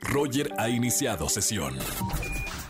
Roger 0.00 0.52
ha 0.58 0.68
iniciado 0.68 1.28
sesión. 1.28 1.76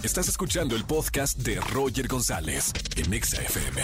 Estás 0.02 0.28
escuchando 0.28 0.76
el 0.76 0.84
podcast 0.84 1.38
de 1.38 1.60
Roger 1.60 2.08
González 2.08 2.72
en 2.96 3.12
Exa 3.12 3.42
FM. 3.42 3.82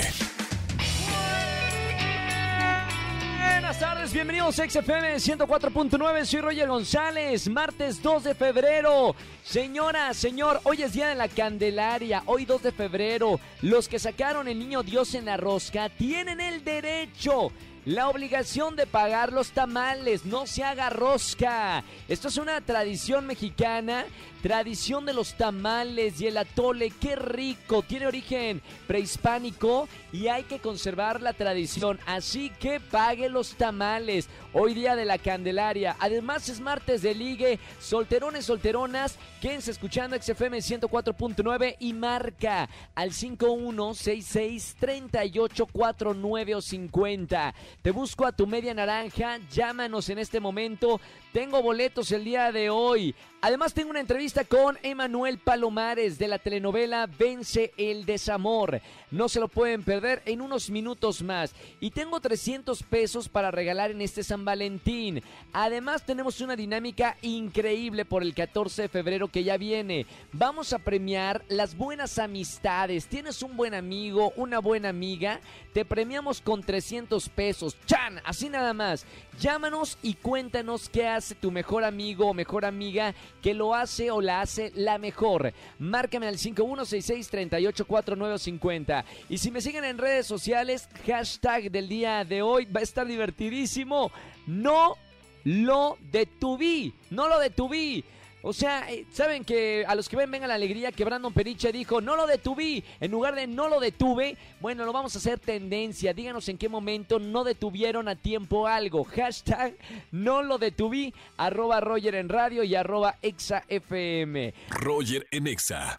Buenas 3.38 3.80
tardes, 3.80 4.12
bienvenidos 4.12 4.58
a 4.58 4.68
XFM 4.68 5.16
104.9, 5.16 6.24
soy 6.24 6.40
Roger 6.40 6.68
González, 6.68 7.48
martes 7.48 8.02
2 8.02 8.24
de 8.24 8.34
febrero. 8.34 9.14
Señora, 9.44 10.14
señor, 10.14 10.60
hoy 10.64 10.82
es 10.82 10.92
día 10.92 11.08
de 11.08 11.14
la 11.14 11.28
Candelaria, 11.28 12.22
hoy 12.26 12.44
2 12.44 12.62
de 12.62 12.72
febrero. 12.72 13.40
Los 13.62 13.88
que 13.88 13.98
sacaron 13.98 14.48
el 14.48 14.58
niño 14.58 14.82
Dios 14.82 15.14
en 15.14 15.26
la 15.26 15.36
rosca 15.36 15.88
tienen 15.88 16.40
el 16.40 16.64
derecho 16.64 17.50
la 17.86 18.08
obligación 18.08 18.74
de 18.74 18.84
pagar 18.84 19.32
los 19.32 19.52
tamales, 19.52 20.24
no 20.26 20.46
se 20.46 20.64
haga 20.64 20.90
rosca. 20.90 21.84
Esto 22.08 22.28
es 22.28 22.36
una 22.36 22.60
tradición 22.60 23.26
mexicana, 23.26 24.04
tradición 24.42 25.06
de 25.06 25.14
los 25.14 25.34
tamales 25.34 26.20
y 26.20 26.26
el 26.26 26.36
atole, 26.36 26.90
qué 27.00 27.16
rico, 27.16 27.82
tiene 27.82 28.06
origen 28.06 28.62
prehispánico 28.86 29.88
y 30.12 30.28
hay 30.28 30.44
que 30.44 30.58
conservar 30.58 31.20
la 31.20 31.32
tradición, 31.32 31.98
así 32.06 32.50
que 32.60 32.80
pague 32.80 33.28
los 33.28 33.54
tamales. 33.54 34.28
Hoy 34.52 34.74
día 34.74 34.96
de 34.96 35.04
la 35.04 35.18
Candelaria, 35.18 35.96
además 35.98 36.48
es 36.48 36.60
martes 36.60 37.02
de 37.02 37.14
ligue, 37.14 37.58
solterones, 37.80 38.46
solteronas, 38.46 39.16
quédense 39.40 39.70
escuchando 39.70 40.16
XFM 40.20 40.58
104.9 40.58 41.76
y 41.78 41.92
marca 41.92 42.68
al 42.94 43.12
5166 43.12 44.76
3849 44.78 46.54
o 46.54 46.62
50. 46.62 47.54
Te 47.82 47.90
busco 47.90 48.26
a 48.26 48.32
tu 48.32 48.46
media 48.46 48.74
naranja, 48.74 49.38
llámanos 49.50 50.08
en 50.08 50.18
este 50.18 50.40
momento. 50.40 51.00
Tengo 51.32 51.62
boletos 51.62 52.12
el 52.12 52.24
día 52.24 52.50
de 52.52 52.70
hoy. 52.70 53.14
Además 53.42 53.74
tengo 53.74 53.90
una 53.90 54.00
entrevista 54.00 54.25
con 54.48 54.76
Emanuel 54.82 55.38
Palomares 55.38 56.18
de 56.18 56.26
la 56.26 56.40
telenovela 56.40 57.06
Vence 57.06 57.72
el 57.76 58.04
desamor. 58.04 58.80
No 59.12 59.28
se 59.28 59.38
lo 59.38 59.46
pueden 59.46 59.84
perder 59.84 60.20
en 60.26 60.40
unos 60.40 60.68
minutos 60.68 61.22
más. 61.22 61.54
Y 61.78 61.92
tengo 61.92 62.18
300 62.18 62.82
pesos 62.82 63.28
para 63.28 63.52
regalar 63.52 63.92
en 63.92 64.02
este 64.02 64.24
San 64.24 64.44
Valentín. 64.44 65.22
Además 65.52 66.04
tenemos 66.04 66.40
una 66.40 66.56
dinámica 66.56 67.16
increíble 67.22 68.04
por 68.04 68.24
el 68.24 68.34
14 68.34 68.82
de 68.82 68.88
febrero 68.88 69.28
que 69.28 69.44
ya 69.44 69.58
viene. 69.58 70.06
Vamos 70.32 70.72
a 70.72 70.80
premiar 70.80 71.44
las 71.48 71.76
buenas 71.76 72.18
amistades. 72.18 73.06
Tienes 73.06 73.42
un 73.42 73.56
buen 73.56 73.74
amigo, 73.74 74.32
una 74.34 74.58
buena 74.58 74.88
amiga, 74.88 75.40
te 75.72 75.84
premiamos 75.84 76.40
con 76.40 76.64
300 76.64 77.28
pesos. 77.28 77.76
¡Chan! 77.86 78.20
Así 78.24 78.48
nada 78.48 78.74
más. 78.74 79.06
Llámanos 79.38 79.98
y 80.02 80.14
cuéntanos 80.14 80.88
qué 80.88 81.06
hace 81.06 81.34
tu 81.34 81.50
mejor 81.50 81.84
amigo 81.84 82.26
o 82.26 82.34
mejor 82.34 82.64
amiga 82.64 83.14
que 83.42 83.54
lo 83.54 83.74
hace 83.74 84.10
o 84.10 84.15
la 84.20 84.40
hace 84.40 84.72
la 84.74 84.98
mejor. 84.98 85.52
Márcame 85.78 86.26
al 86.26 86.38
5166-384950. 86.38 89.04
Y 89.28 89.38
si 89.38 89.50
me 89.50 89.60
siguen 89.60 89.84
en 89.84 89.98
redes 89.98 90.26
sociales, 90.26 90.88
hashtag 91.06 91.70
del 91.70 91.88
día 91.88 92.24
de 92.24 92.42
hoy 92.42 92.64
va 92.66 92.80
a 92.80 92.84
estar 92.84 93.06
divertidísimo. 93.06 94.10
No 94.46 94.96
lo 95.44 95.96
detuví. 96.10 96.94
No 97.10 97.28
lo 97.28 97.38
detuví. 97.38 98.04
O 98.48 98.52
sea, 98.52 98.88
eh, 98.92 99.04
saben 99.10 99.44
que 99.44 99.84
a 99.88 99.96
los 99.96 100.08
que 100.08 100.14
ven 100.14 100.30
venga 100.30 100.46
la 100.46 100.54
alegría 100.54 100.92
que 100.92 101.04
Brandon 101.04 101.32
Periche 101.32 101.72
dijo, 101.72 102.00
no 102.00 102.14
lo 102.14 102.28
detuví, 102.28 102.84
en 103.00 103.10
lugar 103.10 103.34
de 103.34 103.48
no 103.48 103.68
lo 103.68 103.80
detuve, 103.80 104.36
bueno, 104.60 104.84
lo 104.84 104.92
vamos 104.92 105.16
a 105.16 105.18
hacer 105.18 105.40
tendencia. 105.40 106.14
Díganos 106.14 106.48
en 106.48 106.56
qué 106.56 106.68
momento 106.68 107.18
no 107.18 107.42
detuvieron 107.42 108.06
a 108.06 108.14
tiempo 108.14 108.68
algo. 108.68 109.02
Hashtag 109.02 109.74
no 110.12 110.44
lo 110.44 110.58
detuví, 110.58 111.12
arroba 111.36 111.80
Roger 111.80 112.14
en 112.14 112.28
radio 112.28 112.62
y 112.62 112.76
arroba 112.76 113.16
Exa 113.20 113.64
FM. 113.66 114.54
Roger 114.68 115.26
en 115.32 115.48
Exa. 115.48 115.96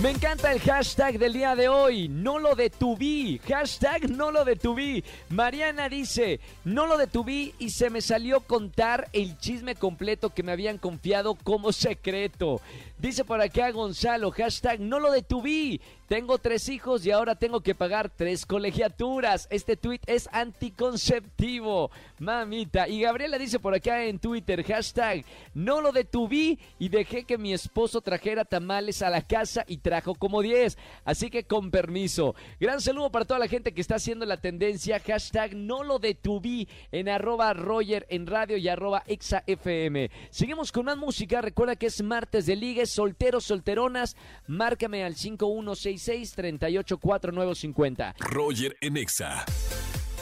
Me 0.00 0.10
encanta 0.10 0.52
el 0.52 0.60
hashtag 0.60 1.18
del 1.18 1.32
día 1.32 1.56
de 1.56 1.68
hoy. 1.68 2.08
No 2.08 2.38
lo 2.38 2.54
detuví. 2.54 3.40
Hashtag 3.48 4.08
no 4.08 4.30
lo 4.30 4.44
detuví. 4.44 5.02
Mariana 5.28 5.88
dice, 5.88 6.38
no 6.64 6.86
lo 6.86 6.96
detuví 6.96 7.52
y 7.58 7.70
se 7.70 7.90
me 7.90 8.00
salió 8.00 8.40
contar 8.40 9.08
el 9.12 9.36
chisme 9.38 9.74
completo 9.74 10.30
que 10.30 10.44
me 10.44 10.52
habían 10.52 10.78
confiado 10.78 11.34
como 11.34 11.72
secreto. 11.72 12.60
Dice 12.98 13.24
por 13.24 13.40
acá 13.40 13.70
Gonzalo, 13.70 14.32
hashtag 14.32 14.80
no 14.80 14.98
lo 14.98 15.12
detuví. 15.12 15.80
Tengo 16.08 16.38
tres 16.38 16.70
hijos 16.70 17.04
y 17.04 17.10
ahora 17.10 17.34
tengo 17.34 17.60
que 17.60 17.74
pagar 17.74 18.08
tres 18.08 18.46
colegiaturas. 18.46 19.46
Este 19.50 19.76
tweet 19.76 20.00
es 20.06 20.26
anticonceptivo. 20.32 21.90
Mamita. 22.18 22.88
Y 22.88 23.02
Gabriela 23.02 23.36
dice 23.36 23.58
por 23.58 23.74
acá 23.74 24.02
en 24.04 24.18
Twitter, 24.18 24.64
hashtag 24.64 25.24
no 25.52 25.82
lo 25.82 25.92
detuví 25.92 26.58
y 26.78 26.88
dejé 26.88 27.24
que 27.24 27.36
mi 27.36 27.52
esposo 27.52 28.00
trajera 28.00 28.46
tamales 28.46 29.02
a 29.02 29.10
la 29.10 29.20
casa 29.20 29.64
y 29.68 29.76
trajo 29.76 30.14
como 30.14 30.40
10. 30.40 30.78
Así 31.04 31.28
que 31.28 31.44
con 31.44 31.70
permiso. 31.70 32.34
Gran 32.58 32.80
saludo 32.80 33.12
para 33.12 33.26
toda 33.26 33.38
la 33.38 33.48
gente 33.48 33.74
que 33.74 33.82
está 33.82 33.96
haciendo 33.96 34.24
la 34.24 34.38
tendencia. 34.38 35.00
Hashtag 35.00 35.54
no 35.54 35.84
lo 35.84 35.98
detuví 35.98 36.68
en 36.90 37.10
arroba 37.10 37.52
Roger 37.52 38.06
en 38.08 38.26
radio 38.26 38.56
y 38.56 38.66
arroba 38.66 39.04
FM. 39.06 40.10
Seguimos 40.30 40.72
con 40.72 40.86
más 40.86 40.96
música. 40.96 41.42
Recuerda 41.42 41.76
que 41.76 41.86
es 41.86 42.02
martes 42.02 42.46
de 42.46 42.56
solteros, 42.90 43.44
solteronas. 43.44 44.16
Márcame 44.46 45.04
al 45.04 45.14
5166 45.14 46.34
384950. 46.34 48.14
Roger 48.18 48.76
en 48.80 48.96
Exa. 48.96 49.44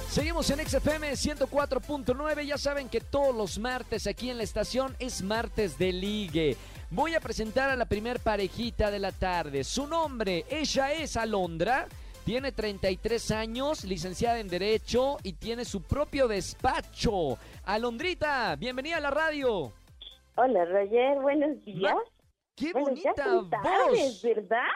Seguimos 0.08 0.48
en 0.50 0.66
XFM 0.66 1.10
104.9. 1.12 2.46
Ya 2.46 2.56
saben 2.56 2.88
que 2.88 3.00
todos 3.00 3.34
los 3.34 3.58
martes 3.58 4.06
aquí 4.06 4.30
en 4.30 4.38
la 4.38 4.44
estación 4.44 4.96
es 4.98 5.22
martes 5.22 5.78
de 5.78 5.92
ligue. 5.92 6.56
Voy 6.90 7.14
a 7.14 7.20
presentar 7.20 7.68
a 7.68 7.76
la 7.76 7.84
primer 7.84 8.20
parejita 8.20 8.90
de 8.90 8.98
la 8.98 9.12
tarde. 9.12 9.64
Su 9.64 9.86
nombre, 9.86 10.46
ella 10.48 10.92
es 10.92 11.16
Alondra. 11.16 11.86
Tiene 12.24 12.50
33 12.50 13.30
años, 13.32 13.84
licenciada 13.84 14.40
en 14.40 14.48
Derecho 14.48 15.18
y 15.22 15.34
tiene 15.34 15.64
su 15.64 15.82
propio 15.82 16.26
despacho. 16.28 17.38
Alondrita, 17.64 18.56
bienvenida 18.56 18.96
a 18.96 19.00
la 19.00 19.10
radio. 19.10 19.72
Hola, 20.36 20.64
Roger, 20.64 21.20
buenos 21.20 21.64
días. 21.64 21.94
¡Qué 22.56 22.72
Bueno, 22.72 22.88
bonita 22.88 23.12
ya 23.16 23.24
son 23.24 23.50
tardes, 23.50 24.02
voz! 24.02 24.22
¿verdad? 24.22 24.66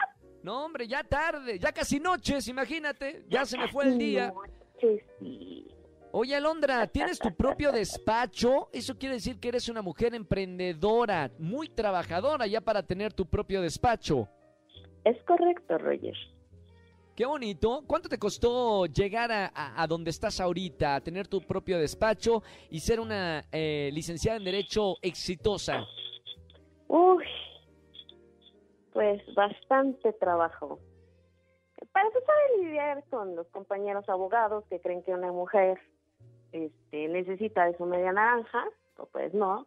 No, 0.43 0.65
hombre, 0.65 0.87
ya 0.87 1.03
tarde, 1.03 1.59
ya 1.59 1.71
casi 1.71 1.99
noches, 1.99 2.47
imagínate. 2.47 3.25
Ya 3.27 3.45
se 3.45 3.57
me 3.57 3.67
fue 3.67 3.85
el 3.85 3.97
día. 3.97 4.31
Noches, 4.33 5.03
sí. 5.19 5.67
Oye, 6.13 6.35
Alondra, 6.35 6.85
tienes 6.87 7.17
tu 7.19 7.33
propio 7.35 7.71
despacho. 7.71 8.69
Eso 8.73 8.97
quiere 8.97 9.15
decir 9.15 9.39
que 9.39 9.47
eres 9.47 9.69
una 9.69 9.81
mujer 9.81 10.13
emprendedora, 10.13 11.31
muy 11.39 11.69
trabajadora 11.69 12.45
ya 12.47 12.59
para 12.61 12.83
tener 12.83 13.13
tu 13.13 13.25
propio 13.25 13.61
despacho. 13.61 14.27
Es 15.03 15.17
correcto, 15.23 15.77
Roger. 15.77 16.15
Qué 17.15 17.25
bonito. 17.25 17.83
¿Cuánto 17.87 18.09
te 18.09 18.17
costó 18.19 18.85
llegar 18.87 19.31
a, 19.31 19.45
a- 19.53 19.81
a 19.83 19.87
donde 19.87 20.09
estás 20.09 20.39
ahorita, 20.39 20.95
a 20.95 21.01
tener 21.01 21.27
tu 21.27 21.41
propio 21.41 21.77
despacho 21.79 22.43
y 22.69 22.79
ser 22.79 22.99
una 22.99 23.45
eh, 23.51 23.89
licenciada 23.93 24.37
en 24.37 24.43
Derecho 24.43 24.95
exitosa? 25.01 25.85
Uy, 26.87 27.23
pues 28.93 29.21
bastante 29.35 30.13
trabajo. 30.13 30.79
Para 31.91 32.07
empezar 32.07 32.35
a 32.35 32.57
lidiar 32.61 33.03
con 33.09 33.35
los 33.35 33.47
compañeros 33.47 34.07
abogados 34.09 34.63
que 34.69 34.79
creen 34.79 35.03
que 35.03 35.13
una 35.13 35.31
mujer 35.31 35.79
este, 36.51 37.07
necesita 37.07 37.65
de 37.65 37.77
su 37.77 37.85
media 37.85 38.11
naranja, 38.11 38.65
o 38.97 39.05
pues 39.07 39.33
no. 39.33 39.65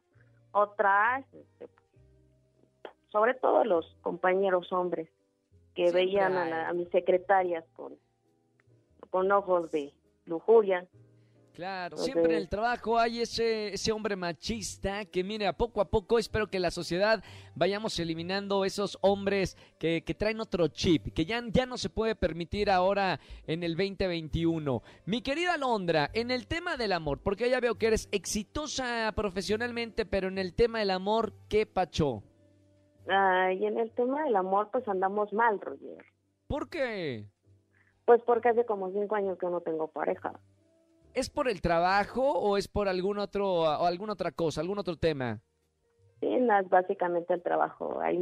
Otras, 0.53 1.25
este, 1.35 1.69
sobre 3.11 3.35
todo 3.35 3.65
los 3.65 3.97
compañeros 4.03 4.73
hombres 4.73 5.09
que 5.75 5.91
veían 5.91 6.37
a, 6.37 6.45
la- 6.51 6.69
a 6.69 6.73
mis 6.73 6.89
secretarias 6.91 7.65
con, 7.75 7.95
con 9.11 9.31
ojos 9.33 9.71
de 9.73 9.93
lujuria. 10.27 10.87
Claro, 11.55 11.97
siempre 11.99 12.33
en 12.33 12.39
el 12.41 12.49
trabajo 12.49 12.99
hay 12.99 13.21
ese, 13.21 13.73
ese 13.73 13.93
hombre 13.93 14.17
machista 14.17 15.05
que, 15.05 15.23
mire, 15.23 15.47
a 15.47 15.53
poco 15.53 15.81
a 15.81 15.85
poco 15.85 16.19
espero 16.19 16.49
que 16.49 16.59
la 16.59 16.73
sociedad 16.73 17.23
vayamos 17.55 17.97
eliminando 18.01 18.65
esos 18.65 18.99
hombres 19.03 19.57
que, 19.79 20.03
que 20.03 20.15
traen 20.15 20.41
otro 20.41 20.67
chip, 20.67 21.15
que 21.15 21.25
ya, 21.25 21.41
ya 21.53 21.65
no 21.65 21.79
se 21.79 21.91
puede 21.91 22.17
permitir 22.17 22.73
ahora 22.73 23.21
en 23.47 23.63
el 23.63 23.77
2021. 23.77 24.83
Mi 25.07 25.23
querida 25.23 25.57
Londra, 25.57 26.11
en 26.13 26.33
el 26.33 26.49
tema 26.49 26.77
del 26.77 26.91
amor, 26.91 27.21
porque 27.23 27.49
ya 27.49 27.61
veo 27.61 27.77
que 27.77 27.87
eres 27.87 28.09
exitosa 28.11 29.13
profesionalmente, 29.15 30.05
pero 30.07 30.27
en 30.27 30.39
el 30.39 30.55
tema 30.55 30.81
del 30.81 30.91
amor, 30.91 31.35
¿qué 31.49 31.67
pacho? 31.67 32.25
Ah, 33.09 33.53
y 33.53 33.65
en 33.65 33.79
el 33.79 33.93
tema 33.93 34.25
del 34.25 34.35
amor, 34.35 34.71
pues 34.73 34.89
andamos 34.89 35.33
mal, 35.33 35.61
Roger. 35.61 36.05
¿Por 36.49 36.69
qué? 36.69 37.27
Pues 38.07 38.21
porque 38.27 38.49
hace 38.49 38.67
como 38.67 38.91
cinco 38.91 39.15
años 39.15 39.39
que 39.39 39.47
no 39.47 39.61
tengo 39.61 39.87
pareja. 39.87 40.33
¿Es 41.15 41.31
por 41.31 41.49
el 41.49 41.63
trabajo 41.63 42.23
o 42.23 42.57
es 42.57 42.67
por 42.67 42.89
algún 42.89 43.19
otro 43.19 43.47
o 43.63 43.87
alguna 43.87 44.15
otra 44.15 44.33
cosa, 44.33 44.61
algún 44.61 44.81
otro 44.81 44.97
tema? 44.97 45.41
Sí, 46.21 46.27
no, 46.41 46.59
es 46.59 46.69
básicamente 46.69 47.35
el 47.35 47.43
trabajo. 47.43 48.01
Hay, 48.01 48.19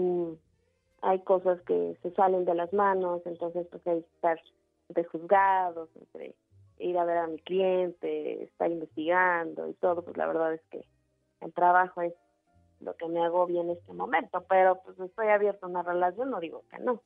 hay 1.00 1.20
cosas 1.20 1.60
que 1.62 1.96
se 2.02 2.10
salen 2.12 2.44
de 2.44 2.54
las 2.54 2.72
manos, 2.74 3.22
entonces 3.24 3.66
pues 3.70 3.86
hay 3.86 4.02
que 4.02 4.14
estar 4.14 4.38
entre 4.88 5.04
juzgados, 5.04 5.88
ir 6.78 6.98
a 6.98 7.04
ver 7.04 7.16
a 7.16 7.26
mi 7.28 7.38
cliente, 7.38 8.44
estar 8.44 8.70
investigando 8.70 9.68
y 9.68 9.74
todo, 9.74 10.02
pues 10.02 10.16
la 10.18 10.26
verdad 10.26 10.52
es 10.52 10.62
que 10.70 10.84
el 11.40 11.52
trabajo 11.54 12.02
es 12.02 12.12
lo 12.80 12.94
que 12.96 13.08
me 13.08 13.24
hago 13.24 13.46
bien 13.46 13.70
en 13.70 13.76
este 13.78 13.92
momento, 13.94 14.44
pero 14.48 14.82
pues 14.84 14.98
estoy 15.00 15.28
abierto 15.28 15.64
a 15.64 15.70
una 15.70 15.82
relación, 15.82 16.30
no 16.30 16.40
digo 16.40 16.64
que 16.70 16.78
no. 16.78 17.00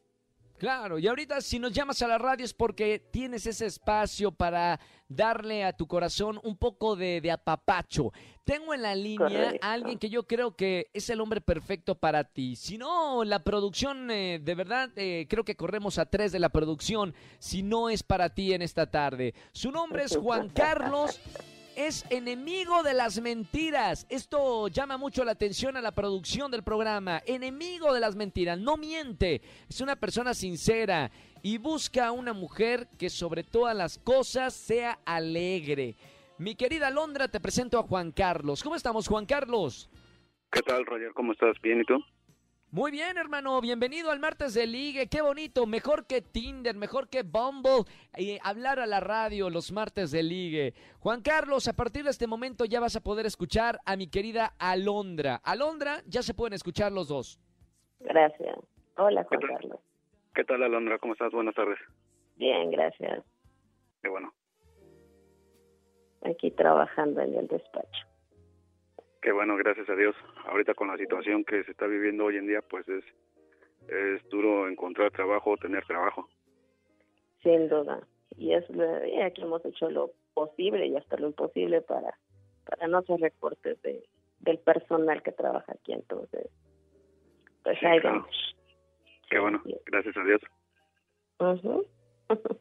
Claro, 0.58 0.99
y 0.99 1.06
ahorita 1.06 1.41
si 1.41 1.58
nos 1.58 1.73
llamas 1.73 2.00
a 2.03 2.08
la 2.08 2.19
radio 2.19 2.44
es 2.44 2.55
porque 2.55 2.99
tienes 2.99 3.47
ese 3.47 3.67
espacio 3.67 4.32
para 4.32 4.81
darle 5.08 5.64
a 5.64 5.73
tu 5.73 5.87
corazón 5.87 6.41
un 6.43 6.56
poco 6.56 6.97
de, 6.97 7.20
de 7.20 7.31
apapacho. 7.31 8.12
Tengo 8.44 8.73
en 8.73 8.82
la 8.82 8.94
línea 8.94 9.29
Correcto. 9.29 9.67
a 9.67 9.73
alguien 9.73 9.99
que 9.99 10.08
yo 10.08 10.26
creo 10.26 10.56
que 10.56 10.88
es 10.94 11.11
el 11.11 11.20
hombre 11.20 11.41
perfecto 11.41 11.97
para 11.97 12.25
ti. 12.25 12.56
Si 12.56 12.79
no, 12.79 13.25
la 13.25 13.43
producción, 13.43 14.11
eh, 14.11 14.38
de 14.43 14.55
verdad, 14.55 14.91
eh, 14.97 15.26
creo 15.29 15.44
que 15.44 15.56
corremos 15.56 15.99
a 15.99 16.06
tres 16.06 16.32
de 16.32 16.38
la 16.38 16.49
producción, 16.49 17.14
si 17.38 17.62
no 17.62 17.91
es 17.91 18.03
para 18.03 18.31
ti 18.31 18.53
en 18.53 18.62
esta 18.62 18.91
tarde. 18.91 19.35
Su 19.53 19.70
nombre 19.73 20.05
es 20.05 20.17
Juan 20.23 20.49
Carlos. 20.49 21.20
Es 21.76 22.06
enemigo 22.08 22.82
de 22.82 22.94
las 22.94 23.20
mentiras. 23.20 24.06
Esto 24.08 24.69
llama 24.69 24.96
mucho 24.96 25.26
la 25.26 25.32
atención 25.32 25.76
a 25.76 25.82
la 25.82 25.93
producción 25.93 26.50
del 26.50 26.62
programa. 26.62 27.20
Enemigo 27.26 27.93
de 27.93 28.00
las 28.00 28.17
mentiras. 28.17 28.58
No 28.58 28.78
miente. 28.78 29.43
Es 29.69 29.82
una 29.82 29.94
persona 29.94 30.32
sincera 30.32 31.11
y 31.43 31.58
busca 31.58 32.06
a 32.06 32.12
una 32.12 32.32
mujer 32.32 32.88
que 32.99 33.11
sobre 33.11 33.44
todas 33.44 33.76
las 33.76 33.99
cosas 33.99 34.55
sea 34.55 35.00
alegre. 35.05 35.96
Mi 36.38 36.55
querida 36.55 36.88
Londra, 36.88 37.28
te 37.28 37.40
presento 37.40 37.79
a 37.79 37.82
Juan 37.82 38.11
Carlos. 38.11 38.62
¿Cómo 38.62 38.75
estamos, 38.75 39.06
Juan 39.06 39.26
Carlos? 39.26 39.90
¿Qué 40.50 40.62
tal, 40.62 40.87
Roger? 40.87 41.12
¿Cómo 41.12 41.32
estás? 41.32 41.61
¿Bien 41.62 41.82
y 41.82 41.84
tú? 41.84 42.02
Muy 42.76 42.90
bien, 42.90 43.17
hermano. 43.17 43.58
Bienvenido 43.62 44.11
al 44.11 44.20
martes 44.20 44.52
de 44.52 44.67
ligue. 44.67 45.06
Qué 45.06 45.23
bonito. 45.23 45.64
Mejor 45.64 46.06
que 46.06 46.20
Tinder, 46.20 46.76
mejor 46.76 47.08
que 47.08 47.23
Bumble. 47.23 47.90
eh, 48.19 48.38
hablar 48.43 48.81
a 48.81 48.87
la 48.87 49.00
radio 49.00 49.49
los 49.49 49.73
martes 49.73 50.11
de 50.11 50.23
ligue. 50.23 50.75
Juan 51.00 51.23
Carlos, 51.23 51.69
a 51.69 51.73
partir 51.73 52.05
de 52.05 52.11
este 52.11 52.26
momento 52.26 52.67
ya 52.67 52.78
vas 52.78 52.94
a 52.94 53.00
poder 53.00 53.25
escuchar 53.25 53.81
a 53.87 53.96
mi 53.96 54.08
querida 54.08 54.52
Alondra. 54.58 55.40
Alondra, 55.43 56.02
ya 56.06 56.20
se 56.20 56.34
pueden 56.34 56.52
escuchar 56.52 56.93
los 56.93 57.08
dos. 57.08 57.40
Gracias. 58.00 58.58
Hola, 58.99 59.25
Juan. 59.25 59.40
Carlos. 59.40 59.81
¿Qué 60.34 60.44
tal, 60.44 60.62
Alondra? 60.62 60.99
¿Cómo 60.99 61.14
estás? 61.14 61.32
Buenas 61.32 61.55
tardes. 61.55 61.79
Bien, 62.37 62.70
gracias. 62.70 63.25
Qué 64.02 64.11
bueno. 64.11 64.34
Aquí 66.26 66.50
trabajando 66.50 67.22
en 67.22 67.37
el 67.37 67.46
despacho. 67.46 68.06
Qué 69.22 69.32
bueno, 69.32 69.56
gracias 69.56 69.88
a 69.88 69.94
Dios. 69.96 70.14
Ahorita 70.46 70.74
con 70.74 70.88
la 70.88 70.96
situación 70.96 71.44
que 71.44 71.64
se 71.64 71.70
está 71.72 71.86
viviendo 71.86 72.24
hoy 72.26 72.36
en 72.36 72.46
día, 72.46 72.62
pues 72.62 72.88
es, 72.88 73.04
es 73.88 74.28
duro 74.28 74.68
encontrar 74.68 75.10
trabajo, 75.10 75.56
tener 75.56 75.84
trabajo. 75.86 76.28
Sin 77.42 77.68
duda. 77.68 78.06
Y 78.36 78.52
es 78.52 78.68
lo- 78.70 79.04
y 79.06 79.20
aquí 79.22 79.42
hemos 79.42 79.64
hecho 79.64 79.90
lo 79.90 80.12
posible 80.34 80.86
y 80.86 80.96
hasta 80.96 81.16
lo 81.16 81.28
imposible 81.28 81.80
para, 81.80 82.18
para 82.64 82.86
no 82.88 82.98
hacer 82.98 83.18
recortes 83.20 83.80
de, 83.82 84.04
del 84.40 84.58
personal 84.58 85.22
que 85.22 85.32
trabaja 85.32 85.72
aquí. 85.72 85.92
Entonces, 85.92 86.48
pues 87.64 87.78
Sí, 87.80 87.86
ahí 87.86 88.00
claro. 88.00 88.20
vamos. 88.20 88.56
Qué 89.30 89.38
bueno, 89.40 89.62
gracias 89.86 90.16
a 90.16 90.22
Dios. 90.24 90.40
Ujú. 91.40 91.84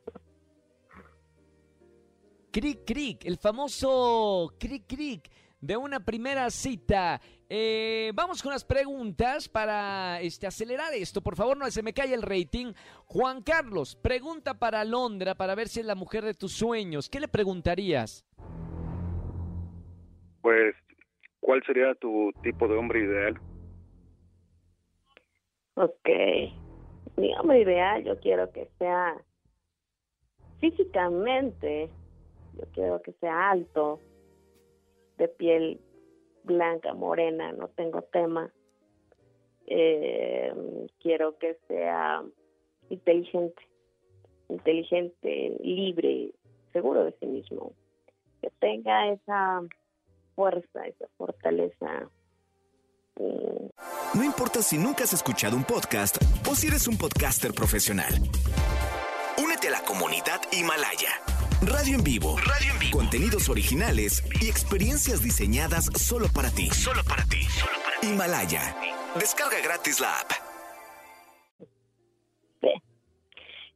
Cric 2.52 2.80
Cric, 2.86 3.26
el 3.26 3.38
famoso 3.38 4.54
Cric 4.58 4.84
Cric 4.88 5.30
de 5.66 5.78
una 5.78 6.00
primera 6.00 6.50
cita. 6.50 7.20
Eh, 7.50 8.12
vamos 8.14 8.42
con 8.42 8.52
las 8.52 8.64
preguntas 8.64 9.50
para 9.50 10.20
este, 10.22 10.48
acelerar 10.48 10.94
esto. 10.94 11.22
Por 11.22 11.36
favor, 11.36 11.58
no 11.58 11.70
se 11.72 11.84
me 11.84 11.94
cae 11.94 12.14
el 12.14 12.22
rating. 12.22 12.74
Juan 13.06 13.42
Carlos, 13.42 13.96
pregunta 13.96 14.54
para 14.54 14.84
Londra 14.84 15.36
para 15.36 15.56
ver 15.56 15.68
si 15.68 15.80
es 15.80 15.86
la 15.86 15.96
mujer 15.96 16.24
de 16.24 16.34
tus 16.34 16.54
sueños. 16.54 17.10
¿Qué 17.10 17.20
le 17.20 17.28
preguntarías? 17.28 18.26
Pues, 20.42 20.76
¿cuál 21.40 21.64
sería 21.66 21.96
tu 21.96 22.32
tipo 22.44 22.68
de 22.68 22.76
hombre 22.76 23.04
ideal? 23.04 23.40
Ok. 25.76 26.10
Mi 27.18 27.34
hombre 27.38 27.62
ideal, 27.62 28.04
yo 28.04 28.20
quiero 28.20 28.52
que 28.52 28.70
sea 28.78 29.16
físicamente, 30.60 31.90
yo 32.54 32.66
quiero 32.74 33.02
que 33.02 33.14
sea 33.14 33.52
alto, 33.52 34.00
de 35.18 35.28
piel 35.28 35.80
blanca, 36.44 36.94
morena, 36.94 37.52
no 37.52 37.68
tengo 37.70 38.02
tema. 38.04 38.52
Eh, 39.68 40.54
quiero 41.00 41.38
que 41.38 41.58
sea 41.68 42.24
inteligente, 42.90 43.62
inteligente, 44.50 45.58
libre, 45.62 46.32
seguro 46.72 47.04
de 47.06 47.16
sí 47.20 47.26
mismo, 47.26 47.74
que 48.42 48.52
tenga 48.60 49.10
esa 49.12 49.62
fuerza, 50.36 50.86
esa 50.86 51.08
fortaleza. 51.18 52.10
No 54.14 54.24
importa 54.24 54.62
si 54.62 54.78
nunca 54.78 55.06
has 55.06 55.14
escuchado 55.14 55.56
un 55.56 55.64
podcast 55.64 56.18
o 56.50 56.54
si 56.54 56.68
eres 56.68 56.88
un 56.88 56.98
podcaster 56.98 57.54
profesional. 57.54 58.14
Únete 59.42 59.70
a 59.70 59.72
la 59.72 59.82
comunidad 59.84 60.42
Himalaya. 60.52 61.35
Radio 61.66 61.96
en 61.96 62.04
vivo. 62.04 62.36
Radio 62.38 62.74
en 62.74 62.80
vivo. 62.80 62.98
Contenidos 63.00 63.50
originales 63.50 64.24
y 64.40 64.50
experiencias 64.50 65.24
diseñadas 65.24 65.86
solo 65.98 66.28
para 66.34 66.50
ti. 66.52 66.68
Solo 66.70 67.02
para 67.08 67.24
ti. 67.24 67.42
Himalaya. 68.04 68.76
Descarga 69.16 69.58
gratis 69.64 70.00
la 70.00 70.20
app. 70.20 70.32
Sí. 72.62 72.70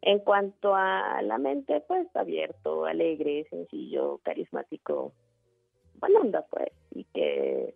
En 0.02 0.20
cuanto 0.20 0.76
a 0.76 1.20
la 1.24 1.40
mente, 1.40 1.82
pues 1.88 2.08
abierto, 2.16 2.86
alegre, 2.86 3.48
sencillo, 3.50 4.20
carismático, 4.24 5.14
buena 5.96 6.20
onda, 6.20 6.46
pues, 6.48 6.70
y 6.92 7.06
que 7.06 7.74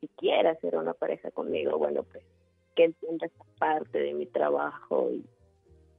si 0.00 0.08
quiera 0.08 0.50
hacer 0.50 0.76
una 0.76 0.92
pareja 0.92 1.30
conmigo, 1.30 1.78
bueno, 1.78 2.02
pues 2.02 2.22
que 2.76 2.84
entienda 2.84 3.26
esta 3.26 3.44
parte 3.58 3.98
de 3.98 4.12
mi 4.12 4.26
trabajo 4.26 5.10
y, 5.10 5.24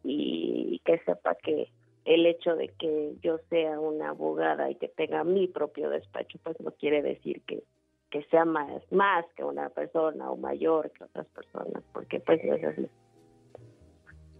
y 0.03 0.79
que 0.85 0.99
sepa 0.99 1.33
que 1.35 1.71
el 2.05 2.25
hecho 2.27 2.55
de 2.55 2.69
que 2.69 3.15
yo 3.21 3.39
sea 3.49 3.79
una 3.79 4.09
abogada 4.09 4.69
y 4.69 4.75
que 4.75 4.87
tenga 4.87 5.23
mi 5.23 5.47
propio 5.47 5.89
despacho, 5.89 6.39
pues 6.43 6.59
no 6.61 6.71
quiere 6.71 7.01
decir 7.01 7.41
que, 7.41 7.63
que 8.11 8.23
sea 8.25 8.45
más, 8.45 8.81
más 8.91 9.25
que 9.35 9.43
una 9.43 9.69
persona 9.69 10.29
o 10.29 10.37
mayor 10.37 10.91
que 10.91 11.03
otras 11.03 11.27
personas, 11.27 11.83
porque 11.93 12.19
pues 12.19 12.43
no 12.45 12.55
es 12.55 12.63
así. 12.63 12.87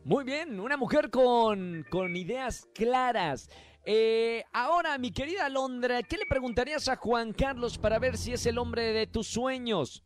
Muy 0.03 0.23
bien, 0.23 0.59
una 0.59 0.77
mujer 0.77 1.09
con, 1.09 1.83
con 1.89 2.15
ideas 2.15 2.69
claras. 2.75 3.49
Eh, 3.83 4.43
ahora, 4.53 4.99
mi 4.99 5.11
querida 5.11 5.49
Londra, 5.49 6.03
¿qué 6.03 6.17
le 6.17 6.25
preguntarías 6.29 6.87
a 6.87 6.95
Juan 6.95 7.33
Carlos 7.33 7.79
para 7.79 7.97
ver 7.97 8.15
si 8.17 8.31
es 8.33 8.45
el 8.45 8.59
hombre 8.59 8.93
de 8.93 9.07
tus 9.07 9.27
sueños? 9.27 10.03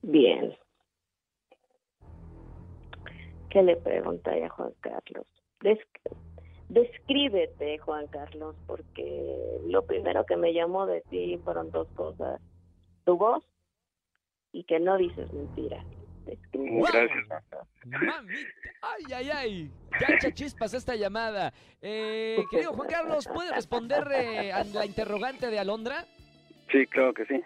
Bien. 0.00 0.54
¿Qué 3.54 3.62
le 3.62 3.76
preguntaría 3.76 4.46
a 4.46 4.50
Juan 4.50 4.72
Carlos? 4.80 5.26
Des- 5.60 5.78
descríbete, 6.68 7.78
Juan 7.78 8.08
Carlos, 8.08 8.56
porque 8.66 9.60
lo 9.68 9.86
primero 9.86 10.26
que 10.26 10.36
me 10.36 10.52
llamó 10.52 10.86
de 10.86 11.02
ti 11.02 11.38
fueron 11.44 11.70
dos 11.70 11.86
cosas. 11.94 12.40
Tu 13.04 13.16
voz 13.16 13.44
y 14.50 14.64
que 14.64 14.80
no 14.80 14.96
dices 14.98 15.32
mentiras. 15.32 15.86
Gracias. 16.52 17.44
Ay, 18.82 19.04
ay, 19.14 19.30
ay. 19.30 19.70
Ya 20.00 20.08
echa 20.16 20.32
chispas 20.32 20.74
esta 20.74 20.96
llamada. 20.96 21.52
Eh, 21.80 22.38
querido 22.50 22.72
Juan 22.72 22.88
Carlos, 22.88 23.28
¿puede 23.32 23.52
responder 23.52 24.04
eh, 24.16 24.50
a 24.50 24.64
la 24.64 24.84
interrogante 24.84 25.46
de 25.48 25.60
Alondra? 25.60 26.04
Sí, 26.72 26.84
claro 26.88 27.14
que 27.14 27.24
sí. 27.26 27.40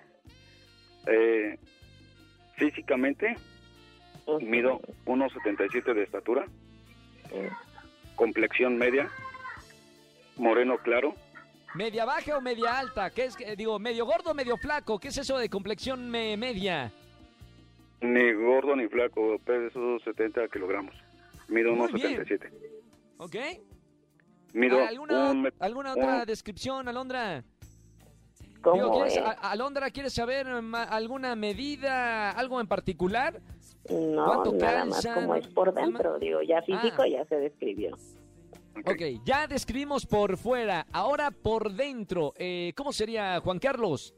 Eh, 1.07 1.59
físicamente, 2.57 3.35
mido 4.41 4.81
1,77 5.07 5.95
de 5.95 6.03
estatura, 6.03 6.47
complexión 8.17 8.77
media, 8.77 9.09
moreno 10.37 10.79
claro, 10.79 11.15
¿Media 11.75 12.07
baja 12.07 12.39
o 12.39 12.41
media 12.41 12.79
alta? 12.79 13.11
¿Qué 13.11 13.25
es? 13.27 13.37
que- 13.37 13.55
Digo, 13.55 13.79
medio 13.79 14.07
gordo 14.07 14.31
o 14.31 14.35
medio 14.35 14.57
flaco. 14.57 14.99
¿Qué 14.99 15.09
es 15.09 15.19
eso 15.19 15.37
de 15.37 15.51
complexión 15.51 16.11
me- 16.11 16.35
media? 16.39 16.91
ni 18.01 18.33
gordo 18.33 18.75
ni 18.75 18.89
flaco, 18.89 19.39
peso 19.45 19.99
70 20.03 20.49
kilogramos. 20.49 20.95
Mido 21.49 21.75
Muy 21.75 21.89
1,77. 21.91 22.51
¿Ok? 23.19 23.37
Mido 24.55 24.83
¿Alguna, 24.87 25.31
un 25.31 25.53
¿alguna 25.61 25.93
otra 25.93 26.21
un- 26.21 26.25
descripción, 26.27 26.89
Alondra? 26.89 27.45
Digo, 28.41 28.63
¿Cómo 28.63 28.93
¿quieres- 28.95 29.17
es? 29.17 29.23
a- 29.23 29.33
Alondra, 29.51 29.91
¿quieres 29.91 30.15
saber 30.15 30.47
ma- 30.63 30.85
alguna 30.85 31.37
medida, 31.37 32.31
algo 32.31 32.61
en 32.63 32.67
particular? 32.67 33.41
No, 33.91 34.25
¿Cuánto 34.27 34.53
nada 34.53 34.85
más 34.85 35.07
como 35.07 35.35
es 35.35 35.47
por 35.49 35.73
dentro. 35.73 36.19
Digo, 36.19 36.43
ya 36.43 36.61
físico 36.63 37.03
Ah. 37.03 37.09
ya 37.09 37.25
se 37.27 37.37
describió. 37.37 37.95
Ok. 37.95 38.91
Ok, 38.91 39.03
ya 39.25 39.47
describimos 39.47 40.07
por 40.07 40.37
fuera, 40.37 40.87
ahora 40.93 41.31
por 41.31 41.73
dentro. 41.73 42.33
Eh, 42.37 42.73
¿Cómo 42.77 42.93
sería, 42.93 43.41
Juan 43.41 43.59
Carlos? 43.59 44.15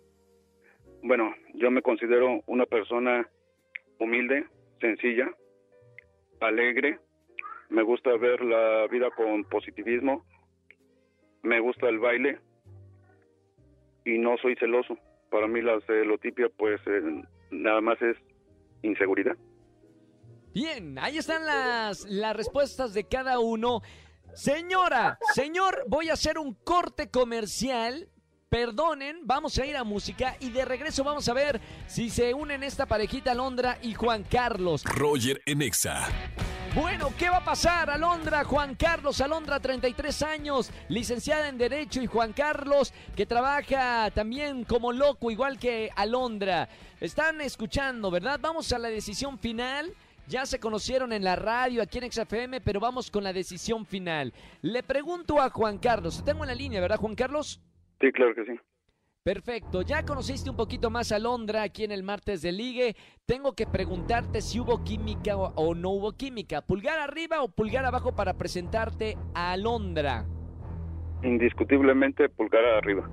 Bueno, 1.02 1.32
yo 1.54 1.70
me 1.70 1.80
considero 1.82 2.40
una 2.46 2.66
persona 2.66 3.26
humilde, 3.98 4.44
sencilla, 4.80 5.30
alegre. 6.40 6.98
Me 7.70 7.82
gusta 7.82 8.10
ver 8.16 8.42
la 8.42 8.86
vida 8.88 9.08
con 9.16 9.44
positivismo. 9.44 10.24
Me 11.42 11.60
gusta 11.60 11.88
el 11.88 11.98
baile. 11.98 12.38
Y 14.04 14.18
no 14.18 14.36
soy 14.38 14.56
celoso. 14.56 14.96
para 15.30 15.46
mí 15.46 15.62
la 15.62 15.80
celotipia 15.82 16.48
pues 16.56 16.80
eh, 16.88 17.22
nada 17.52 17.80
más 17.80 18.02
es 18.02 18.16
inseguridad. 18.82 19.36
Bien, 20.52 20.98
ahí 20.98 21.18
están 21.18 21.46
las, 21.46 22.04
las 22.06 22.34
respuestas 22.34 22.92
de 22.92 23.04
cada 23.04 23.38
uno. 23.38 23.82
Señora, 24.34 25.18
señor, 25.34 25.84
voy 25.86 26.08
a 26.08 26.14
hacer 26.14 26.38
un 26.38 26.54
corte 26.54 27.08
comercial. 27.10 28.08
Perdonen, 28.48 29.20
vamos 29.22 29.56
a 29.58 29.64
ir 29.64 29.76
a 29.76 29.84
música 29.84 30.36
y 30.40 30.50
de 30.50 30.64
regreso 30.64 31.04
vamos 31.04 31.28
a 31.28 31.34
ver 31.34 31.60
si 31.86 32.10
se 32.10 32.34
unen 32.34 32.64
esta 32.64 32.84
parejita 32.86 33.30
Alondra 33.30 33.78
y 33.80 33.94
Juan 33.94 34.24
Carlos. 34.24 34.82
Roger 34.84 35.40
en 35.46 35.62
Exa. 35.62 36.08
Bueno, 36.74 37.12
¿qué 37.16 37.28
va 37.28 37.38
a 37.38 37.44
pasar? 37.44 37.90
Alondra, 37.90 38.44
Juan 38.44 38.76
Carlos, 38.76 39.20
Alondra, 39.20 39.58
33 39.58 40.22
años, 40.22 40.70
licenciada 40.88 41.48
en 41.48 41.58
Derecho, 41.58 42.00
y 42.00 42.06
Juan 42.06 42.32
Carlos, 42.32 42.92
que 43.16 43.26
trabaja 43.26 44.10
también 44.12 44.64
como 44.64 44.92
loco, 44.92 45.32
igual 45.32 45.58
que 45.58 45.90
Alondra. 45.96 46.68
Están 47.00 47.40
escuchando, 47.40 48.10
¿verdad? 48.10 48.38
Vamos 48.40 48.72
a 48.72 48.78
la 48.78 48.88
decisión 48.88 49.38
final. 49.40 49.92
Ya 50.30 50.46
se 50.46 50.60
conocieron 50.60 51.12
en 51.12 51.24
la 51.24 51.34
radio 51.34 51.82
aquí 51.82 51.98
en 51.98 52.12
XFM, 52.12 52.60
pero 52.60 52.78
vamos 52.78 53.10
con 53.10 53.24
la 53.24 53.32
decisión 53.32 53.84
final. 53.84 54.32
Le 54.62 54.84
pregunto 54.84 55.40
a 55.40 55.50
Juan 55.50 55.78
Carlos, 55.78 56.18
te 56.18 56.30
tengo 56.30 56.44
en 56.44 56.48
la 56.50 56.54
línea, 56.54 56.80
¿verdad, 56.80 56.98
Juan 56.98 57.16
Carlos? 57.16 57.60
Sí, 58.00 58.12
claro 58.12 58.32
que 58.36 58.44
sí. 58.44 58.52
Perfecto, 59.24 59.82
ya 59.82 60.04
conociste 60.04 60.48
un 60.48 60.54
poquito 60.54 60.88
más 60.88 61.10
a 61.10 61.18
Londra 61.18 61.62
aquí 61.62 61.82
en 61.82 61.90
el 61.90 62.04
martes 62.04 62.42
de 62.42 62.52
ligue. 62.52 62.94
Tengo 63.26 63.56
que 63.56 63.66
preguntarte 63.66 64.40
si 64.40 64.60
hubo 64.60 64.84
química 64.84 65.36
o, 65.36 65.52
o 65.56 65.74
no 65.74 65.90
hubo 65.90 66.12
química. 66.12 66.62
¿Pulgar 66.62 67.00
arriba 67.00 67.42
o 67.42 67.48
pulgar 67.48 67.84
abajo 67.84 68.14
para 68.14 68.34
presentarte 68.34 69.18
a 69.34 69.56
Londra? 69.56 70.26
Indiscutiblemente 71.24 72.28
pulgar 72.28 72.64
arriba. 72.64 73.10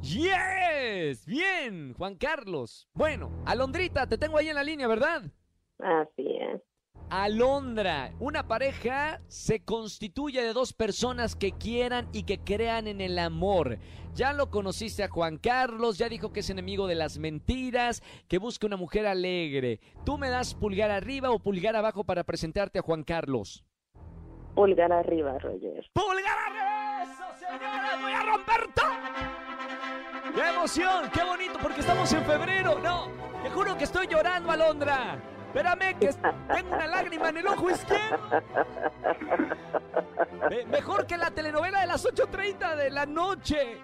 ¡Yes! 0.00 1.26
Bien, 1.26 1.92
Juan 1.92 2.16
Carlos. 2.16 2.88
Bueno, 2.94 3.30
Alondrita, 3.44 4.06
te 4.06 4.16
tengo 4.16 4.38
ahí 4.38 4.48
en 4.48 4.54
la 4.54 4.64
línea, 4.64 4.88
¿verdad? 4.88 5.30
Así 5.84 6.38
es. 6.40 6.62
Alondra, 7.10 8.12
una 8.18 8.48
pareja 8.48 9.20
se 9.28 9.62
constituye 9.62 10.42
de 10.42 10.54
dos 10.54 10.72
personas 10.72 11.36
que 11.36 11.52
quieran 11.52 12.08
y 12.12 12.22
que 12.22 12.38
crean 12.38 12.88
en 12.88 13.02
el 13.02 13.18
amor. 13.18 13.78
Ya 14.14 14.32
lo 14.32 14.50
conociste 14.50 15.04
a 15.04 15.10
Juan 15.10 15.36
Carlos, 15.36 15.98
ya 15.98 16.08
dijo 16.08 16.32
que 16.32 16.40
es 16.40 16.48
enemigo 16.48 16.86
de 16.86 16.94
las 16.94 17.18
mentiras, 17.18 18.02
que 18.28 18.38
busca 18.38 18.66
una 18.66 18.78
mujer 18.78 19.06
alegre. 19.06 19.80
¿Tú 20.06 20.16
me 20.16 20.30
das 20.30 20.54
pulgar 20.54 20.90
arriba 20.90 21.30
o 21.30 21.38
pulgar 21.38 21.76
abajo 21.76 22.04
para 22.04 22.24
presentarte 22.24 22.78
a 22.78 22.82
Juan 22.82 23.04
Carlos? 23.04 23.62
Pulgar 24.54 24.90
arriba, 24.90 25.38
Roger. 25.38 25.84
¡Pulgar 25.92 26.38
arriba! 26.48 27.02
¡Eso, 27.02 27.46
señora! 27.46 27.98
¡Voy 28.00 28.12
a 28.12 28.22
romper 28.22 28.72
todo! 28.74 30.34
¡Qué 30.34 30.48
emoción! 30.48 31.10
¡Qué 31.12 31.24
bonito! 31.24 31.58
Porque 31.60 31.80
estamos 31.80 32.10
en 32.12 32.24
febrero. 32.24 32.78
No, 32.78 33.08
te 33.42 33.50
juro 33.50 33.76
que 33.76 33.84
estoy 33.84 34.06
llorando, 34.06 34.50
Alondra. 34.50 35.33
Espérame, 35.54 35.94
que 36.00 36.08
tengo 36.52 36.74
una 36.74 36.86
lágrima 36.88 37.28
en 37.28 37.36
el 37.36 37.46
ojo 37.46 37.70
izquierdo. 37.70 38.42
Me- 40.50 40.64
mejor 40.66 41.06
que 41.06 41.16
la 41.16 41.30
telenovela 41.30 41.80
de 41.82 41.86
las 41.86 42.04
8.30 42.04 42.74
de 42.74 42.90
la 42.90 43.06
noche. 43.06 43.78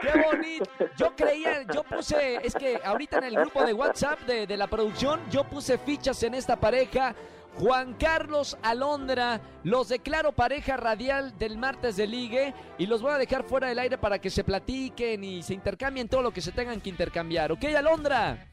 Qué 0.00 0.12
bonito. 0.30 0.70
Yo 0.96 1.16
creía, 1.16 1.62
yo 1.74 1.82
puse, 1.82 2.36
es 2.36 2.54
que 2.54 2.80
ahorita 2.84 3.18
en 3.18 3.24
el 3.24 3.34
grupo 3.34 3.64
de 3.64 3.72
WhatsApp 3.72 4.20
de, 4.20 4.46
de 4.46 4.56
la 4.56 4.68
producción, 4.68 5.20
yo 5.28 5.42
puse 5.42 5.76
fichas 5.78 6.22
en 6.22 6.34
esta 6.34 6.54
pareja. 6.54 7.14
Juan 7.58 7.94
Carlos 7.94 8.56
Alondra, 8.62 9.40
los 9.64 9.88
declaro 9.88 10.30
pareja 10.30 10.76
radial 10.76 11.36
del 11.36 11.58
martes 11.58 11.96
de 11.96 12.06
ligue 12.06 12.54
y 12.78 12.86
los 12.86 13.02
voy 13.02 13.10
a 13.10 13.18
dejar 13.18 13.42
fuera 13.42 13.66
del 13.66 13.80
aire 13.80 13.98
para 13.98 14.20
que 14.20 14.30
se 14.30 14.44
platiquen 14.44 15.24
y 15.24 15.42
se 15.42 15.54
intercambien 15.54 16.08
todo 16.08 16.22
lo 16.22 16.30
que 16.30 16.40
se 16.40 16.52
tengan 16.52 16.80
que 16.80 16.90
intercambiar. 16.90 17.50
¿Ok, 17.50 17.64
Alondra? 17.76 18.46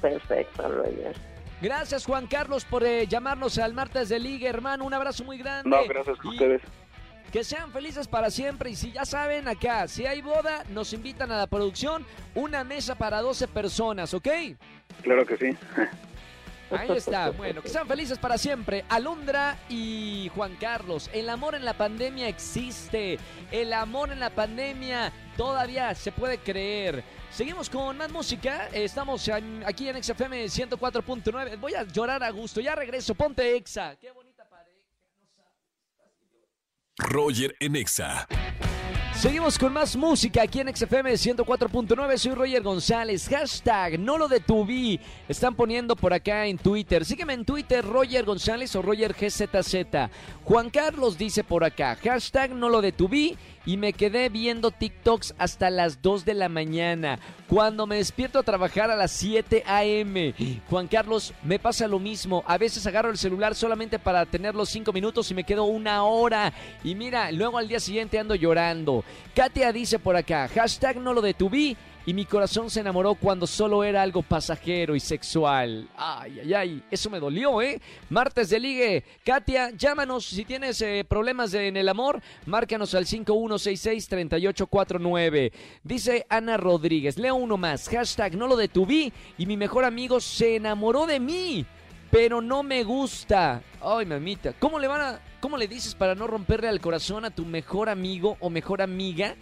Perfecto, 0.00 0.66
Roger. 0.66 1.14
Gracias 1.62 2.04
Juan 2.04 2.26
Carlos 2.26 2.64
por 2.64 2.82
eh, 2.82 3.06
llamarnos 3.06 3.56
al 3.56 3.72
martes 3.72 4.08
de 4.08 4.18
liga, 4.18 4.50
hermano. 4.50 4.84
Un 4.84 4.94
abrazo 4.94 5.22
muy 5.22 5.38
grande. 5.38 5.70
No, 5.70 5.86
gracias 5.86 6.18
a 6.18 6.28
ustedes. 6.28 6.60
Que 7.30 7.44
sean 7.44 7.70
felices 7.70 8.08
para 8.08 8.30
siempre. 8.32 8.70
Y 8.70 8.74
si 8.74 8.90
ya 8.90 9.04
saben, 9.04 9.46
acá, 9.46 9.86
si 9.86 10.04
hay 10.04 10.20
boda, 10.22 10.64
nos 10.70 10.92
invitan 10.92 11.30
a 11.30 11.38
la 11.38 11.46
producción. 11.46 12.04
Una 12.34 12.64
mesa 12.64 12.96
para 12.96 13.22
12 13.22 13.46
personas, 13.46 14.12
¿ok? 14.12 14.28
Claro 15.02 15.24
que 15.24 15.36
sí. 15.36 15.56
Ahí 16.76 16.96
está. 16.96 17.30
Bueno, 17.30 17.62
que 17.62 17.68
sean 17.68 17.86
felices 17.86 18.18
para 18.18 18.38
siempre. 18.38 18.84
Alondra 18.88 19.56
y 19.68 20.30
Juan 20.34 20.56
Carlos. 20.56 21.10
El 21.12 21.28
amor 21.30 21.54
en 21.54 21.64
la 21.64 21.74
pandemia 21.74 22.26
existe. 22.26 23.20
El 23.52 23.72
amor 23.72 24.10
en 24.10 24.18
la 24.18 24.30
pandemia 24.30 25.12
todavía 25.36 25.94
se 25.94 26.10
puede 26.10 26.38
creer. 26.38 27.04
Seguimos 27.32 27.70
con 27.70 27.96
más 27.96 28.12
música. 28.12 28.68
Estamos 28.68 29.26
aquí 29.64 29.88
en 29.88 30.02
XFM 30.02 30.44
104.9. 30.44 31.58
Voy 31.58 31.74
a 31.74 31.84
llorar 31.84 32.22
a 32.22 32.30
gusto. 32.30 32.60
Ya 32.60 32.74
regreso. 32.74 33.14
Ponte 33.14 33.56
Exa. 33.56 33.96
Qué 33.96 34.10
bonita 34.10 34.46
pareja. 34.50 34.76
Roger 36.98 37.56
en 37.58 37.76
Exa. 37.76 38.28
Seguimos 39.22 39.56
con 39.56 39.72
más 39.72 39.94
música 39.94 40.42
aquí 40.42 40.58
en 40.58 40.74
XFM 40.74 41.12
104.9. 41.12 42.18
Soy 42.18 42.34
Roger 42.34 42.60
González. 42.60 43.28
Hashtag 43.28 43.96
no 43.96 44.18
lo 44.18 44.26
detuví. 44.26 44.98
Están 45.28 45.54
poniendo 45.54 45.94
por 45.94 46.12
acá 46.12 46.46
en 46.46 46.58
Twitter. 46.58 47.04
Sígueme 47.04 47.34
en 47.34 47.44
Twitter 47.44 47.84
Roger 47.84 48.24
González 48.24 48.74
o 48.74 48.82
Roger 48.82 49.14
GZZ. 49.14 50.10
Juan 50.42 50.70
Carlos 50.70 51.16
dice 51.16 51.44
por 51.44 51.62
acá. 51.62 51.96
Hashtag 52.02 52.50
no 52.50 52.68
lo 52.68 52.82
detuví. 52.82 53.38
Y 53.64 53.76
me 53.76 53.92
quedé 53.92 54.28
viendo 54.28 54.72
TikToks 54.72 55.36
hasta 55.38 55.70
las 55.70 56.02
2 56.02 56.24
de 56.24 56.34
la 56.34 56.48
mañana. 56.48 57.20
Cuando 57.48 57.86
me 57.86 57.94
despierto 57.94 58.40
a 58.40 58.42
trabajar 58.42 58.90
a 58.90 58.96
las 58.96 59.12
7 59.12 59.62
a.m. 59.64 60.34
Juan 60.68 60.88
Carlos, 60.88 61.32
me 61.44 61.60
pasa 61.60 61.86
lo 61.86 62.00
mismo. 62.00 62.42
A 62.48 62.58
veces 62.58 62.84
agarro 62.88 63.10
el 63.10 63.18
celular 63.18 63.54
solamente 63.54 64.00
para 64.00 64.26
tener 64.26 64.56
los 64.56 64.68
5 64.70 64.92
minutos 64.92 65.30
y 65.30 65.34
me 65.34 65.44
quedo 65.44 65.62
una 65.62 66.02
hora. 66.02 66.52
Y 66.82 66.96
mira, 66.96 67.30
luego 67.30 67.56
al 67.56 67.68
día 67.68 67.78
siguiente 67.78 68.18
ando 68.18 68.34
llorando. 68.34 69.04
Katia 69.34 69.72
dice 69.72 69.98
por 69.98 70.16
acá, 70.16 70.48
hashtag 70.48 70.98
no 70.98 71.14
lo 71.14 71.20
detuví 71.20 71.76
y 72.04 72.14
mi 72.14 72.24
corazón 72.24 72.68
se 72.68 72.80
enamoró 72.80 73.14
cuando 73.14 73.46
solo 73.46 73.84
era 73.84 74.02
algo 74.02 74.22
pasajero 74.22 74.96
y 74.96 75.00
sexual. 75.00 75.88
Ay, 75.96 76.40
ay, 76.40 76.54
ay, 76.54 76.82
eso 76.90 77.08
me 77.10 77.20
dolió, 77.20 77.62
¿eh? 77.62 77.80
Martes 78.10 78.50
de 78.50 78.58
ligue. 78.58 79.04
Katia, 79.24 79.70
llámanos 79.70 80.26
si 80.26 80.44
tienes 80.44 80.82
eh, 80.82 81.06
problemas 81.08 81.54
en 81.54 81.76
el 81.76 81.88
amor, 81.88 82.20
márcanos 82.46 82.92
al 82.94 83.06
5166-3849. 83.06 85.52
Dice 85.84 86.26
Ana 86.28 86.56
Rodríguez, 86.56 87.16
leo 87.18 87.36
uno 87.36 87.56
más, 87.56 87.88
hashtag 87.88 88.34
no 88.36 88.48
lo 88.48 88.56
detuví 88.56 89.12
y 89.38 89.46
mi 89.46 89.56
mejor 89.56 89.84
amigo 89.84 90.18
se 90.20 90.56
enamoró 90.56 91.06
de 91.06 91.20
mí. 91.20 91.64
Pero 92.10 92.42
no 92.42 92.62
me 92.62 92.84
gusta. 92.84 93.62
Ay, 93.80 94.04
mamita. 94.04 94.52
¿Cómo 94.58 94.78
le 94.78 94.86
van 94.86 95.00
a, 95.00 95.18
cómo 95.42 95.56
le 95.56 95.66
dices 95.66 95.96
para 95.96 96.14
no 96.14 96.28
romperle 96.28 96.68
al 96.68 96.80
corazón 96.80 97.24
a 97.24 97.30
tu 97.30 97.44
mejor 97.44 97.88
amigo 97.88 98.36
o 98.38 98.48
mejor 98.48 98.80
amiga 98.80 99.34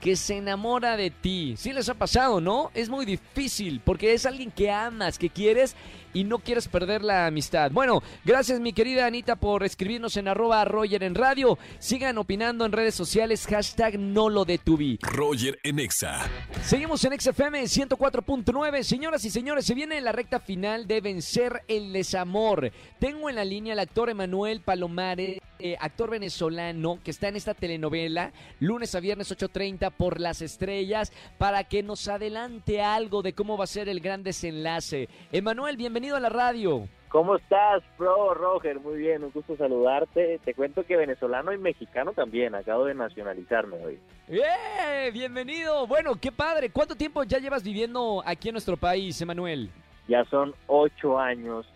que 0.00 0.14
se 0.14 0.36
enamora 0.36 0.96
de 0.96 1.10
ti? 1.10 1.56
Sí 1.58 1.72
les 1.72 1.88
ha 1.88 1.94
pasado, 1.94 2.40
¿no? 2.40 2.70
Es 2.74 2.88
muy 2.88 3.04
difícil 3.04 3.80
porque 3.84 4.14
es 4.14 4.24
alguien 4.24 4.52
que 4.52 4.70
amas, 4.70 5.18
que 5.18 5.30
quieres 5.30 5.74
y 6.12 6.24
no 6.24 6.38
quieres 6.38 6.68
perder 6.68 7.02
la 7.02 7.26
amistad. 7.26 7.70
Bueno, 7.70 8.02
gracias 8.24 8.60
mi 8.60 8.72
querida 8.72 9.06
Anita 9.06 9.36
por 9.36 9.64
escribirnos 9.64 10.16
en 10.16 10.28
arroba 10.28 10.64
Roger 10.64 11.02
en 11.02 11.14
radio. 11.14 11.58
Sigan 11.78 12.18
opinando 12.18 12.64
en 12.64 12.72
redes 12.72 12.94
sociales, 12.94 13.46
hashtag 13.46 13.98
no 13.98 14.28
lo 14.28 14.44
detuví. 14.44 14.98
Roger 15.02 15.58
en 15.62 15.78
Exa. 15.78 16.28
Seguimos 16.62 17.04
en 17.04 17.18
XFM 17.20 17.62
104.9. 17.62 18.82
Señoras 18.82 19.24
y 19.24 19.30
señores, 19.30 19.64
se 19.66 19.74
viene 19.74 20.00
la 20.00 20.12
recta 20.12 20.40
final 20.40 20.86
de 20.86 21.00
Vencer 21.00 21.62
el 21.68 21.92
Desamor. 21.92 22.72
Tengo 22.98 23.28
en 23.28 23.36
la 23.36 23.44
línea 23.44 23.74
al 23.74 23.80
actor 23.80 24.10
Emanuel 24.10 24.60
Palomares, 24.60 25.38
eh, 25.60 25.76
actor 25.80 26.10
venezolano 26.10 27.00
que 27.02 27.10
está 27.10 27.28
en 27.28 27.36
esta 27.36 27.54
telenovela, 27.54 28.32
lunes 28.60 28.94
a 28.94 29.00
viernes 29.00 29.30
8.30 29.30 29.90
por 29.90 30.20
las 30.20 30.40
estrellas, 30.40 31.12
para 31.36 31.64
que 31.64 31.82
nos 31.82 32.08
adelante 32.08 32.80
algo 32.80 33.22
de 33.22 33.32
cómo 33.32 33.56
va 33.56 33.64
a 33.64 33.68
ser 33.68 33.88
el 33.88 34.00
gran 34.00 34.22
desenlace. 34.22 35.08
Emanuel, 35.32 35.76
bienvenido 35.76 35.97
a 35.98 36.20
la 36.20 36.28
radio. 36.28 36.88
¿Cómo 37.08 37.36
estás, 37.36 37.82
bro, 37.98 38.34
Roger? 38.34 38.78
Muy 38.80 38.98
bien, 38.98 39.24
un 39.24 39.32
gusto 39.32 39.56
saludarte. 39.56 40.38
Te 40.44 40.54
cuento 40.54 40.84
que 40.84 40.96
venezolano 40.96 41.52
y 41.52 41.58
mexicano 41.58 42.12
también. 42.12 42.54
Acabo 42.54 42.84
de 42.84 42.94
nacionalizarme 42.94 43.76
hoy. 43.84 43.98
¡Eh! 44.28 45.10
Bienvenido. 45.12 45.86
Bueno, 45.86 46.12
qué 46.20 46.30
padre. 46.30 46.70
¿Cuánto 46.70 46.94
tiempo 46.94 47.24
ya 47.24 47.38
llevas 47.38 47.62
viviendo 47.64 48.22
aquí 48.24 48.48
en 48.50 48.52
nuestro 48.54 48.76
país, 48.76 49.20
Emanuel? 49.20 49.70
Ya 50.06 50.24
son 50.26 50.54
ocho 50.66 51.18
años 51.18 51.66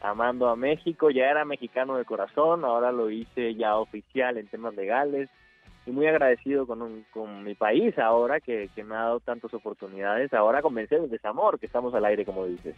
amando 0.00 0.48
a 0.48 0.56
México. 0.56 1.10
Ya 1.10 1.24
era 1.30 1.44
mexicano 1.44 1.96
de 1.96 2.04
corazón, 2.04 2.64
ahora 2.64 2.92
lo 2.92 3.10
hice 3.10 3.54
ya 3.56 3.76
oficial 3.76 4.38
en 4.38 4.46
temas 4.46 4.74
legales. 4.74 5.28
Y 5.84 5.90
muy 5.90 6.06
agradecido 6.06 6.66
con, 6.66 6.82
un- 6.82 7.04
con 7.12 7.44
mi 7.44 7.54
país 7.54 7.96
ahora 7.98 8.40
que, 8.40 8.68
que 8.74 8.82
me 8.84 8.94
ha 8.96 9.00
dado 9.02 9.20
tantas 9.20 9.52
oportunidades. 9.54 10.32
Ahora 10.32 10.62
con 10.62 10.74
Vencer 10.74 11.00
el 11.00 11.10
Desamor, 11.10 11.58
que 11.60 11.66
estamos 11.66 11.92
al 11.94 12.04
aire, 12.04 12.24
como 12.24 12.44
dices. 12.46 12.74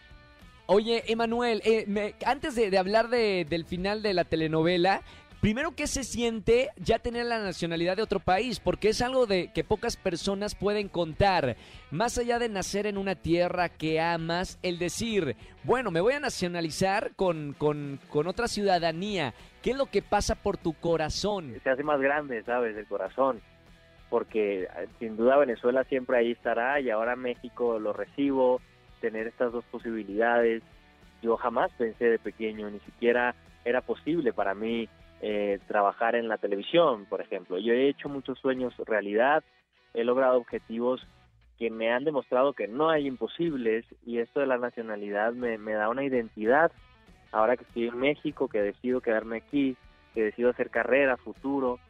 Oye, 0.71 1.03
Emanuel, 1.11 1.63
eh, 1.65 1.85
me- 1.87 2.15
antes 2.27 2.55
de, 2.55 2.77
hablar 2.77 3.09
de- 3.09 3.47
del 3.49 3.65
final 3.65 4.03
de 4.03 4.13
la 4.15 4.25
telenovela, 4.25 5.01
Primero, 5.41 5.71
¿qué 5.71 5.87
se 5.87 6.03
siente 6.03 6.71
ya 6.79 6.99
tener 6.99 7.25
la 7.27 7.39
nacionalidad 7.39 7.97
de 7.97 8.03
otro 8.03 8.19
país? 8.19 8.59
Porque 8.59 8.89
es 8.89 9.01
algo 9.01 9.25
de 9.27 9.53
que 9.53 9.63
pocas 9.63 9.97
personas 9.97 10.57
pueden 10.57 10.89
contar. 10.89 11.55
Más 11.93 12.19
allá 12.19 12.41
de 12.41 12.49
nacer 12.49 12.89
en 12.89 12.99
una 12.99 13.15
tierra 13.15 13.69
que 13.69 14.01
amas, 14.01 14.59
el 14.65 14.81
decir, 14.81 15.37
bueno, 15.63 15.93
me 15.93 16.01
voy 16.01 16.15
a 16.15 16.19
nacionalizar 16.19 17.13
con, 17.15 17.55
con, 17.57 18.01
con 18.11 18.27
otra 18.27 18.49
ciudadanía. 18.49 19.33
¿Qué 19.63 19.71
es 19.71 19.77
lo 19.77 19.87
que 19.87 20.03
pasa 20.03 20.35
por 20.35 20.57
tu 20.57 20.73
corazón? 20.73 21.55
Se 21.63 21.71
hace 21.71 21.85
más 21.85 22.01
grande, 22.01 22.43
¿sabes? 22.43 22.77
El 22.77 22.87
corazón. 22.89 23.41
Porque 24.11 24.65
eh, 24.65 24.69
sin 24.99 25.17
duda 25.17 25.37
Venezuela 25.37 25.85
siempre 25.85 26.19
ahí 26.19 26.33
estará 26.33 26.81
y 26.81 26.91
ahora 26.91 27.15
México 27.15 27.79
lo 27.79 27.93
recibo, 27.93 28.61
tener 29.01 29.27
estas 29.27 29.53
dos 29.53 29.65
posibilidades. 29.67 30.63
Yo 31.23 31.37
jamás 31.37 31.71
pensé 31.79 32.07
de 32.07 32.19
pequeño, 32.19 32.71
ni 32.71 32.81
siquiera 32.81 33.35
era 33.65 33.81
posible 33.81 34.33
para 34.33 34.55
mí 34.55 34.89
eh, 35.21 35.59
trabajar 35.67 36.15
en 36.15 36.29
la 36.29 36.39
televisión, 36.39 37.07
por 37.07 37.21
ejemplo. 37.21 37.59
Yo 37.59 37.73
he 37.73 37.89
hecho 37.89 38.09
muchos 38.09 38.39
sueños 38.39 38.75
realidad, 38.87 39.43
he 39.95 40.05
logrado 40.05 40.39
objetivos 40.39 41.07
que 41.59 41.71
me 41.71 41.93
han 41.93 42.05
demostrado 42.05 42.53
que 42.53 42.69
no 42.69 42.89
hay 42.89 43.07
imposibles 43.07 43.85
y 44.07 44.19
esto 44.19 44.39
de 44.41 44.47
la 44.47 44.59
nacionalidad 44.59 45.33
me, 45.33 45.59
me 45.59 45.73
da 45.73 45.89
una 45.89 46.05
identidad. 46.05 46.71
Ahora 47.33 47.57
que 47.57 47.65
estoy 47.65 47.89
en 47.89 47.99
México, 47.99 48.49
que 48.49 48.63
decido 48.63 49.01
quedarme 49.01 49.39
aquí, 49.39 49.77
que 50.15 50.23
decido 50.23 50.51
hacer 50.51 50.71
carrera, 50.71 51.17
futuro. 51.17 51.81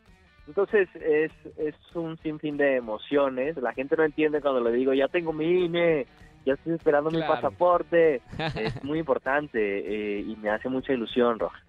Entonces 0.46 0.88
es, 0.94 1.30
es 1.58 1.74
un 1.94 2.16
sinfín 2.18 2.56
de 2.56 2.76
emociones. 2.76 3.58
La 3.58 3.74
gente 3.74 3.94
no 3.96 4.04
entiende 4.04 4.40
cuando 4.40 4.60
le 4.60 4.72
digo, 4.72 4.94
ya 4.94 5.08
tengo 5.08 5.34
mi 5.34 5.66
INE, 5.66 6.06
ya 6.44 6.54
estoy 6.54 6.74
esperando 6.74 7.10
mi 7.10 7.20
pasaporte. 7.20 8.20
es 8.56 8.82
muy 8.84 8.98
importante 8.98 9.58
eh, 9.58 10.20
y 10.20 10.36
me 10.36 10.50
hace 10.50 10.68
mucha 10.68 10.92
ilusión, 10.92 11.38
Roja. 11.38 11.62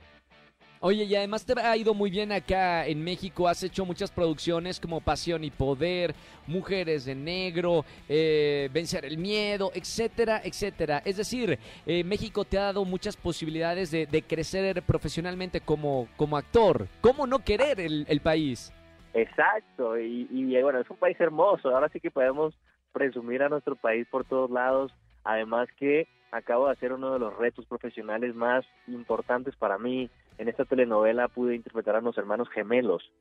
Oye, 0.82 1.04
y 1.04 1.14
además 1.14 1.46
te 1.46 1.60
ha 1.60 1.76
ido 1.76 1.94
muy 1.94 2.10
bien 2.10 2.32
acá 2.32 2.88
en 2.88 3.04
México. 3.04 3.50
Has 3.50 3.62
hecho 3.64 3.86
muchas 3.86 4.12
producciones 4.12 4.80
como 4.80 5.02
Pasión 5.02 5.44
y 5.44 5.52
Poder, 5.52 6.16
Mujeres 6.48 7.04
de 7.04 7.16
Negro, 7.16 7.84
eh, 8.08 8.70
Vencer 8.72 9.04
el 9.04 9.18
Miedo, 9.18 9.72
etcétera, 9.74 10.40
etcétera. 10.42 11.02
Es 11.04 11.18
decir, 11.18 11.60
eh, 11.86 12.04
México 12.06 12.46
te 12.46 12.58
ha 12.58 12.64
dado 12.64 12.86
muchas 12.86 13.18
posibilidades 13.18 13.92
de, 13.92 14.06
de 14.06 14.22
crecer 14.22 14.82
profesionalmente 14.84 15.60
como, 15.60 16.08
como 16.16 16.38
actor. 16.38 16.88
¿Cómo 17.02 17.28
no 17.28 17.40
querer 17.40 17.82
el, 17.82 18.06
el 18.08 18.22
país? 18.22 18.72
Exacto, 19.14 20.00
y, 20.00 20.30
y 20.32 20.62
bueno, 20.62 20.80
es 20.80 20.90
un 20.90 20.98
país 20.98 21.20
hermoso, 21.20 21.70
ahora 21.70 21.90
sí 21.90 22.00
que 22.00 22.12
podemos 22.12 22.54
presumir 22.92 23.44
a 23.44 23.50
nuestro 23.50 23.76
país 23.76 24.08
por 24.10 24.26
todos 24.26 24.50
lados, 24.52 24.94
además 25.24 25.68
que 25.78 26.08
acabo 26.32 26.68
de 26.68 26.74
hacer 26.74 26.94
uno 26.94 27.14
de 27.14 27.20
los 27.20 27.36
retos 27.38 27.66
profesionales 27.66 28.36
más 28.36 28.66
importantes 28.88 29.56
para 29.56 29.78
mí, 29.78 30.10
en 30.38 30.48
esta 30.48 30.66
telenovela 30.66 31.28
pude 31.28 31.56
interpretar 31.56 31.96
a 31.96 32.00
unos 32.00 32.18
hermanos 32.18 32.50
gemelos, 32.50 33.12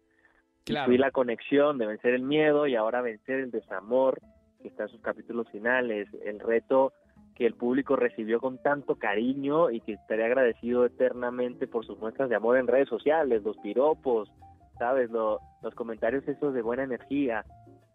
y 0.66 0.72
fui 0.84 0.98
la 0.98 1.10
conexión 1.10 1.78
de 1.78 1.86
vencer 1.86 2.12
el 2.14 2.22
miedo 2.22 2.66
y 2.66 2.76
ahora 2.76 3.00
vencer 3.00 3.40
el 3.40 3.50
desamor, 3.50 4.18
que 4.60 4.68
está 4.68 4.82
en 4.84 4.88
sus 4.90 5.00
capítulos 5.00 5.48
finales, 5.50 6.08
el 6.24 6.40
reto 6.40 6.92
que 7.34 7.46
el 7.46 7.54
público 7.54 7.94
recibió 7.96 8.40
con 8.40 8.58
tanto 8.58 8.96
cariño 8.96 9.70
y 9.70 9.80
que 9.80 9.92
estaré 9.92 10.24
agradecido 10.24 10.84
eternamente 10.84 11.66
por 11.68 11.86
sus 11.86 11.96
muestras 11.98 12.28
de 12.28 12.34
amor 12.34 12.58
en 12.58 12.66
redes 12.66 12.88
sociales, 12.88 13.42
los 13.44 13.56
piropos, 13.58 14.30
sabes, 14.78 15.10
Lo- 15.10 15.40
los 15.62 15.74
comentarios 15.74 16.26
esos 16.28 16.52
de 16.52 16.62
buena 16.62 16.82
energía. 16.82 17.44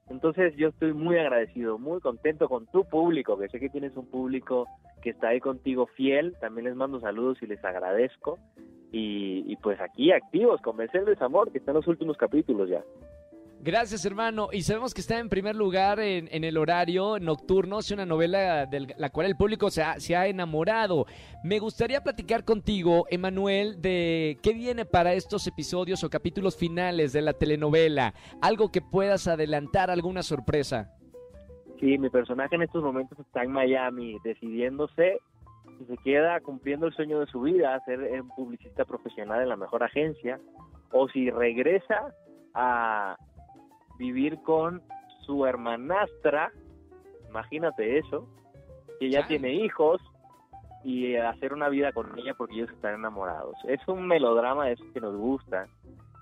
Entonces 0.10 0.56
yo 0.56 0.70
estoy 0.70 0.94
muy 0.94 1.18
agradecido, 1.18 1.78
muy 1.78 2.00
contento 2.00 2.50
con 2.50 2.68
tu 2.68 2.86
público, 2.86 3.38
que 3.38 3.48
sé 3.50 3.60
que 3.60 3.70
tienes 3.70 3.96
un 3.96 4.06
público 4.06 4.68
que 5.02 5.12
está 5.12 5.30
ahí 5.30 5.40
contigo 5.40 5.88
fiel, 5.88 6.36
también 6.40 6.66
les 6.66 6.76
mando 6.76 7.00
saludos 7.00 7.38
y 7.42 7.48
les 7.48 7.64
agradezco. 7.64 8.40
Y, 8.92 9.44
y 9.52 9.56
pues 9.58 9.82
aquí 9.82 10.12
activos, 10.12 10.62
con 10.62 10.78
Vencer 10.78 11.02
el 11.02 11.08
Desamor, 11.08 11.52
que 11.52 11.58
está 11.58 11.72
en 11.72 11.78
los 11.78 11.88
últimos 11.88 12.16
capítulos 12.16 12.70
ya. 12.70 12.84
Gracias, 13.66 14.04
hermano. 14.04 14.50
Y 14.52 14.64
sabemos 14.64 14.94
que 14.94 15.00
está 15.00 15.20
en 15.20 15.30
primer 15.30 15.56
lugar 15.56 15.98
en, 16.02 16.44
el 16.44 16.58
horario 16.58 17.18
nocturno. 17.18 17.80
Es 17.80 17.92
una 17.92 18.06
novela 18.06 18.66
de 18.66 18.94
la 18.98 19.10
cual 19.10 19.28
el 19.28 19.38
público 19.38 19.70
se 19.70 19.82
ha, 19.82 20.02
se 20.02 20.18
ha 20.18 20.28
enamorado. 20.28 21.06
Me 21.46 21.60
gustaría 21.60 22.02
platicar 22.02 22.44
contigo, 22.44 23.06
Emanuel, 23.10 23.82
de 23.82 24.38
qué 24.44 24.52
viene 24.52 24.84
para 24.84 25.14
estos 25.14 25.48
episodios 25.48 26.04
o 26.04 26.10
capítulos 26.10 26.58
finales 26.58 27.14
de 27.14 27.22
la 27.22 27.32
telenovela. 27.32 28.14
Algo 28.42 28.70
que 28.70 28.82
puedas 28.82 29.30
adelantar, 29.30 29.90
alguna 29.90 30.24
sorpresa. 30.24 30.92
Sí, 31.80 31.98
mi 31.98 32.10
personaje 32.10 32.56
en 32.56 32.64
estos 32.64 32.84
momentos 32.84 33.18
está 33.18 33.44
en 33.44 33.52
Miami, 33.54 34.18
decidiéndose 34.26 35.20
si 35.80 35.86
se 35.86 35.96
queda 36.04 36.42
cumpliendo 36.42 36.88
el 36.88 36.94
sueño 36.94 37.22
de 37.22 37.28
su 37.28 37.40
vida, 37.40 37.80
ser 37.86 38.00
un 38.22 38.28
publicista 38.28 38.84
profesional 38.84 39.42
en 39.42 39.48
la 39.48 39.56
mejor 39.56 39.84
agencia, 39.84 40.38
o 40.92 41.08
si 41.08 41.30
regresa 41.30 42.14
a 42.54 43.16
vivir 44.04 44.42
con 44.44 44.82
su 45.26 45.46
hermanastra, 45.46 46.52
imagínate 47.30 48.00
eso, 48.00 48.28
que 49.00 49.10
ya 49.10 49.26
tiene 49.28 49.54
hijos, 49.54 50.02
y 50.84 51.16
hacer 51.16 51.54
una 51.54 51.70
vida 51.70 51.94
con 51.94 52.20
ella 52.20 52.34
porque 52.34 52.56
ellos 52.56 52.70
están 52.70 52.96
enamorados. 52.96 53.56
Es 53.66 53.80
un 53.88 54.06
melodrama 54.06 54.66
de 54.66 54.74
esos 54.74 54.88
que 54.92 55.00
nos 55.00 55.16
gusta. 55.16 55.68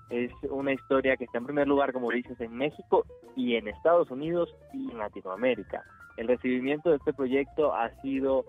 Es 0.08 0.30
una 0.48 0.72
historia 0.72 1.16
que 1.16 1.24
está 1.24 1.38
en 1.38 1.46
primer 1.46 1.66
lugar, 1.66 1.92
como 1.92 2.10
dices, 2.10 2.40
en 2.40 2.54
México 2.54 3.04
y 3.34 3.56
en 3.56 3.66
Estados 3.66 4.08
Unidos 4.12 4.54
y 4.72 4.92
en 4.92 4.98
Latinoamérica. 4.98 5.82
El 6.16 6.28
recibimiento 6.28 6.90
de 6.90 6.96
este 6.96 7.12
proyecto 7.12 7.74
ha 7.74 7.90
sido 8.02 8.44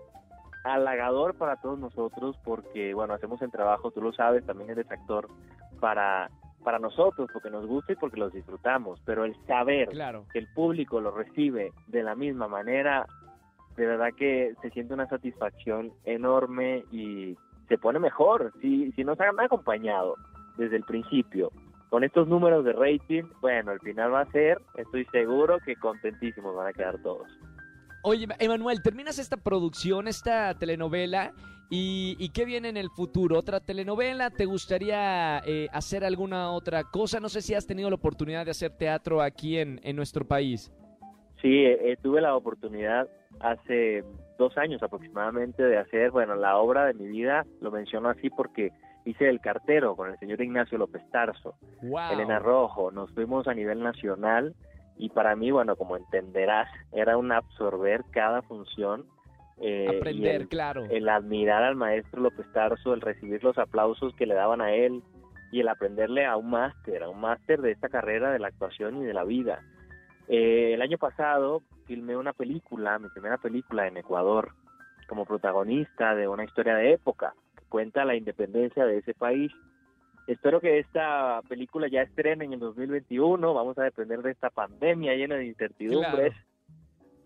halagador 0.62 1.34
para 1.34 1.56
todos 1.56 1.78
nosotros 1.78 2.36
porque, 2.44 2.94
bueno, 2.94 3.14
hacemos 3.14 3.42
el 3.42 3.50
trabajo, 3.50 3.90
tú 3.90 4.00
lo 4.00 4.12
sabes, 4.12 4.46
también 4.46 4.70
eres 4.70 4.88
actor, 4.90 5.28
para, 5.80 6.30
para 6.64 6.78
nosotros, 6.80 7.28
porque 7.32 7.50
nos 7.50 7.66
gusta 7.66 7.92
y 7.92 7.96
porque 7.96 8.18
los 8.18 8.32
disfrutamos, 8.32 9.00
pero 9.04 9.24
el 9.24 9.36
saber 9.46 9.88
Claro. 9.90 10.24
que 10.32 10.40
el 10.40 10.48
público 10.54 11.00
lo 11.00 11.12
recibe 11.12 11.72
de 11.86 12.02
la 12.02 12.16
misma 12.16 12.48
manera, 12.48 13.06
de 13.76 13.86
verdad 13.86 14.08
que 14.16 14.54
se 14.62 14.70
siente 14.70 14.94
una 14.94 15.06
satisfacción 15.08 15.92
enorme 16.04 16.84
y 16.90 17.36
se 17.68 17.78
pone 17.78 17.98
mejor 17.98 18.52
si, 18.60 18.90
si 18.92 19.04
nos 19.04 19.20
han 19.20 19.38
acompañado 19.38 20.16
desde 20.56 20.76
el 20.76 20.84
principio. 20.84 21.50
Con 21.90 22.02
estos 22.02 22.26
números 22.26 22.64
de 22.64 22.72
rating, 22.72 23.22
bueno, 23.40 23.70
el 23.72 23.78
final 23.80 24.12
va 24.12 24.22
a 24.22 24.30
ser, 24.32 24.60
estoy 24.76 25.04
seguro 25.12 25.58
que 25.64 25.76
contentísimos 25.76 26.56
van 26.56 26.66
a 26.68 26.72
quedar 26.72 26.98
todos. 27.02 27.28
Oye, 28.06 28.26
Emanuel, 28.38 28.82
terminas 28.82 29.18
esta 29.18 29.38
producción, 29.38 30.08
esta 30.08 30.52
telenovela, 30.58 31.32
y, 31.70 32.16
y 32.18 32.28
qué 32.28 32.44
viene 32.44 32.68
en 32.68 32.76
el 32.76 32.90
futuro? 32.90 33.38
¿Otra 33.38 33.60
telenovela? 33.60 34.28
¿Te 34.28 34.44
gustaría 34.44 35.38
eh, 35.46 35.68
hacer 35.72 36.04
alguna 36.04 36.50
otra 36.50 36.84
cosa? 36.84 37.18
No 37.18 37.30
sé 37.30 37.40
si 37.40 37.54
has 37.54 37.66
tenido 37.66 37.88
la 37.88 37.96
oportunidad 37.96 38.44
de 38.44 38.50
hacer 38.50 38.72
teatro 38.72 39.22
aquí 39.22 39.56
en, 39.58 39.80
en 39.82 39.96
nuestro 39.96 40.26
país. 40.26 40.70
Sí, 41.40 41.64
eh, 41.64 41.92
eh, 41.92 41.96
tuve 42.02 42.20
la 42.20 42.36
oportunidad 42.36 43.08
hace 43.40 44.04
dos 44.36 44.56
años 44.58 44.82
aproximadamente 44.82 45.62
de 45.62 45.78
hacer, 45.78 46.10
bueno, 46.10 46.34
la 46.34 46.58
obra 46.58 46.84
de 46.84 46.92
mi 46.92 47.06
vida, 47.06 47.46
lo 47.62 47.70
menciono 47.70 48.10
así 48.10 48.28
porque 48.28 48.70
hice 49.06 49.30
El 49.30 49.40
Cartero 49.40 49.96
con 49.96 50.10
el 50.10 50.18
señor 50.18 50.42
Ignacio 50.42 50.76
López 50.76 51.02
Tarso, 51.10 51.54
Wow. 51.80 52.12
Elena 52.12 52.38
Rojo, 52.38 52.90
nos 52.90 53.10
fuimos 53.12 53.48
a 53.48 53.54
nivel 53.54 53.82
nacional 53.82 54.54
y 54.96 55.08
para 55.10 55.34
mí, 55.36 55.50
bueno, 55.50 55.76
como 55.76 55.96
entenderás, 55.96 56.68
era 56.92 57.16
un 57.16 57.32
absorber 57.32 58.04
cada 58.12 58.42
función. 58.42 59.04
eh, 59.60 59.98
Aprender, 60.00 60.40
el- 60.42 60.48
claro. 60.48 60.84
el 60.90 61.08
admirar 61.08 61.62
al 61.62 61.76
maestro 61.76 62.20
López 62.20 62.44
Tarso, 62.52 62.92
el 62.92 63.00
recibir 63.00 63.44
los 63.44 63.56
aplausos 63.56 64.12
que 64.16 64.26
le 64.26 64.34
daban 64.34 64.60
a 64.60 64.72
él 64.72 65.00
y 65.52 65.60
el 65.60 65.68
aprenderle 65.68 66.26
a 66.26 66.36
un 66.36 66.50
máster, 66.50 67.04
a 67.04 67.08
un 67.08 67.20
máster 67.20 67.60
de 67.62 67.70
esta 67.70 67.88
carrera 67.88 68.32
de 68.32 68.40
la 68.40 68.48
actuación 68.48 69.00
y 69.00 69.04
de 69.04 69.14
la 69.14 69.22
vida. 69.22 69.60
Eh, 70.26 70.72
el 70.74 70.82
año 70.82 70.98
pasado 70.98 71.62
filmé 71.86 72.16
una 72.16 72.32
película, 72.32 72.98
mi 72.98 73.08
primera 73.10 73.36
película 73.38 73.86
en 73.86 73.96
Ecuador, 73.96 74.50
como 75.06 75.24
protagonista 75.24 76.14
de 76.16 76.26
una 76.26 76.44
historia 76.44 76.74
de 76.74 76.92
época 76.94 77.34
que 77.56 77.64
cuenta 77.68 78.04
la 78.04 78.16
independencia 78.16 78.84
de 78.86 78.98
ese 78.98 79.14
país. 79.14 79.52
Espero 80.26 80.60
que 80.60 80.78
esta 80.78 81.42
película 81.48 81.86
ya 81.88 82.02
estrene 82.02 82.46
en 82.46 82.54
el 82.54 82.60
2021, 82.60 83.52
vamos 83.52 83.76
a 83.78 83.82
depender 83.82 84.22
de 84.22 84.30
esta 84.30 84.48
pandemia 84.50 85.14
llena 85.14 85.36
de 85.36 85.46
incertidumbres. 85.46 86.34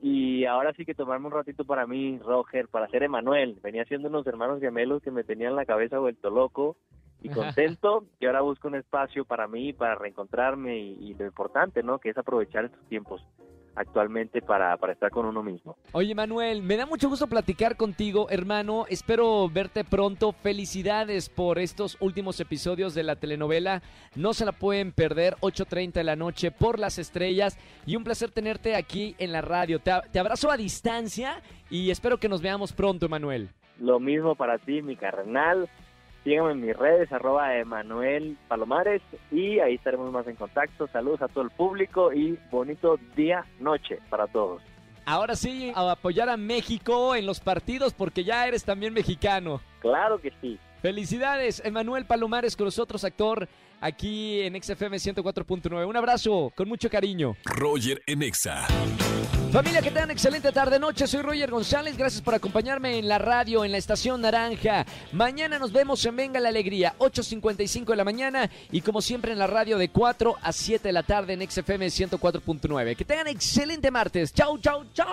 Y 0.00 0.44
ahora 0.44 0.72
sí 0.74 0.84
que 0.84 0.94
tomarme 0.94 1.26
un 1.26 1.32
ratito 1.32 1.64
para 1.64 1.86
mí, 1.86 2.18
Roger, 2.18 2.68
para 2.68 2.88
ser 2.88 3.02
Emanuel. 3.02 3.58
Venía 3.62 3.84
siendo 3.84 4.08
unos 4.08 4.26
hermanos 4.26 4.60
gemelos 4.60 5.02
que 5.02 5.10
me 5.10 5.24
tenían 5.24 5.56
la 5.56 5.64
cabeza 5.64 5.98
vuelto 5.98 6.30
loco 6.30 6.76
y 7.20 7.28
contento. 7.30 8.04
y 8.20 8.26
ahora 8.26 8.40
busco 8.42 8.68
un 8.68 8.76
espacio 8.76 9.24
para 9.24 9.48
mí, 9.48 9.72
para 9.72 9.96
reencontrarme 9.96 10.78
y, 10.78 11.10
y 11.10 11.14
lo 11.14 11.26
importante, 11.26 11.82
¿no? 11.82 11.98
Que 11.98 12.10
es 12.10 12.18
aprovechar 12.18 12.64
estos 12.64 12.84
tiempos 12.88 13.24
actualmente 13.78 14.42
para, 14.42 14.76
para 14.76 14.92
estar 14.92 15.10
con 15.10 15.24
uno 15.26 15.42
mismo. 15.42 15.76
Oye, 15.92 16.14
Manuel, 16.14 16.62
me 16.62 16.76
da 16.76 16.84
mucho 16.84 17.08
gusto 17.08 17.28
platicar 17.28 17.76
contigo, 17.76 18.28
hermano. 18.30 18.86
Espero 18.88 19.48
verte 19.48 19.84
pronto. 19.84 20.32
Felicidades 20.32 21.28
por 21.28 21.58
estos 21.58 21.96
últimos 22.00 22.40
episodios 22.40 22.94
de 22.94 23.04
la 23.04 23.16
telenovela. 23.16 23.82
No 24.16 24.34
se 24.34 24.44
la 24.44 24.52
pueden 24.52 24.92
perder, 24.92 25.36
8.30 25.40 25.92
de 25.92 26.04
la 26.04 26.16
noche 26.16 26.50
por 26.50 26.78
las 26.78 26.98
estrellas. 26.98 27.58
Y 27.86 27.96
un 27.96 28.04
placer 28.04 28.30
tenerte 28.30 28.74
aquí 28.74 29.14
en 29.18 29.32
la 29.32 29.40
radio. 29.40 29.78
Te, 29.78 29.92
te 30.12 30.18
abrazo 30.18 30.50
a 30.50 30.56
distancia 30.56 31.40
y 31.70 31.90
espero 31.90 32.18
que 32.18 32.28
nos 32.28 32.42
veamos 32.42 32.72
pronto, 32.72 33.08
Manuel. 33.08 33.50
Lo 33.78 34.00
mismo 34.00 34.34
para 34.34 34.58
ti, 34.58 34.82
mi 34.82 34.96
carnal. 34.96 35.68
Síganme 36.28 36.52
en 36.52 36.60
mis 36.60 36.76
redes, 36.76 37.10
arroba 37.10 37.56
Emanuel 37.56 38.36
Palomares, 38.48 39.00
y 39.30 39.60
ahí 39.60 39.76
estaremos 39.76 40.12
más 40.12 40.26
en 40.26 40.36
contacto. 40.36 40.86
Saludos 40.88 41.22
a 41.22 41.28
todo 41.28 41.42
el 41.42 41.50
público 41.50 42.12
y 42.12 42.38
bonito 42.50 42.98
día, 43.16 43.46
noche 43.60 43.98
para 44.10 44.26
todos. 44.26 44.60
Ahora 45.06 45.36
sí, 45.36 45.72
a 45.74 45.90
apoyar 45.90 46.28
a 46.28 46.36
México 46.36 47.14
en 47.14 47.24
los 47.24 47.40
partidos 47.40 47.94
porque 47.94 48.24
ya 48.24 48.46
eres 48.46 48.62
también 48.62 48.92
mexicano. 48.92 49.62
Claro 49.80 50.20
que 50.20 50.30
sí. 50.42 50.58
Felicidades, 50.82 51.62
Emanuel 51.64 52.04
Palomares 52.04 52.56
con 52.56 52.66
nosotros, 52.66 53.04
actor, 53.04 53.48
aquí 53.80 54.42
en 54.42 54.62
XFM 54.62 54.98
104.9. 54.98 55.88
Un 55.88 55.96
abrazo, 55.96 56.52
con 56.54 56.68
mucho 56.68 56.90
cariño. 56.90 57.36
Roger 57.46 58.02
en 58.06 58.22
Exa. 58.22 58.66
Familia, 59.52 59.80
que 59.80 59.90
tengan 59.90 60.10
excelente 60.10 60.52
tarde 60.52 60.78
noche. 60.78 61.06
Soy 61.06 61.22
Roger 61.22 61.50
González. 61.50 61.96
Gracias 61.96 62.20
por 62.20 62.34
acompañarme 62.34 62.98
en 62.98 63.08
la 63.08 63.18
radio, 63.18 63.64
en 63.64 63.72
la 63.72 63.78
estación 63.78 64.20
Naranja. 64.20 64.84
Mañana 65.12 65.58
nos 65.58 65.72
vemos 65.72 66.04
en 66.04 66.16
Venga 66.16 66.38
la 66.38 66.50
Alegría, 66.50 66.94
8.55 66.98 67.86
de 67.86 67.96
la 67.96 68.04
mañana. 68.04 68.50
Y 68.70 68.82
como 68.82 69.00
siempre 69.00 69.32
en 69.32 69.38
la 69.38 69.46
radio 69.46 69.78
de 69.78 69.88
4 69.88 70.36
a 70.42 70.52
7 70.52 70.88
de 70.88 70.92
la 70.92 71.02
tarde 71.02 71.32
en 71.32 71.50
XFM 71.50 71.86
104.9. 71.86 72.96
Que 72.96 73.04
tengan 73.06 73.28
excelente 73.28 73.90
martes. 73.90 74.34
Chau, 74.34 74.58
chau, 74.58 74.84
chau. 74.92 75.06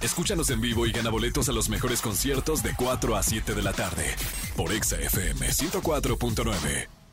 Escúchanos 0.00 0.50
en 0.50 0.60
vivo 0.60 0.84
y 0.86 0.92
gana 0.92 1.10
boletos 1.10 1.48
a 1.48 1.52
los 1.52 1.68
mejores 1.68 2.02
conciertos 2.02 2.62
de 2.62 2.74
4 2.76 3.16
a 3.16 3.22
7 3.22 3.54
de 3.54 3.62
la 3.62 3.72
tarde 3.72 4.04
por 4.56 4.72
Exa 4.72 4.96
FM 4.96 5.48
104.9. 5.48 7.03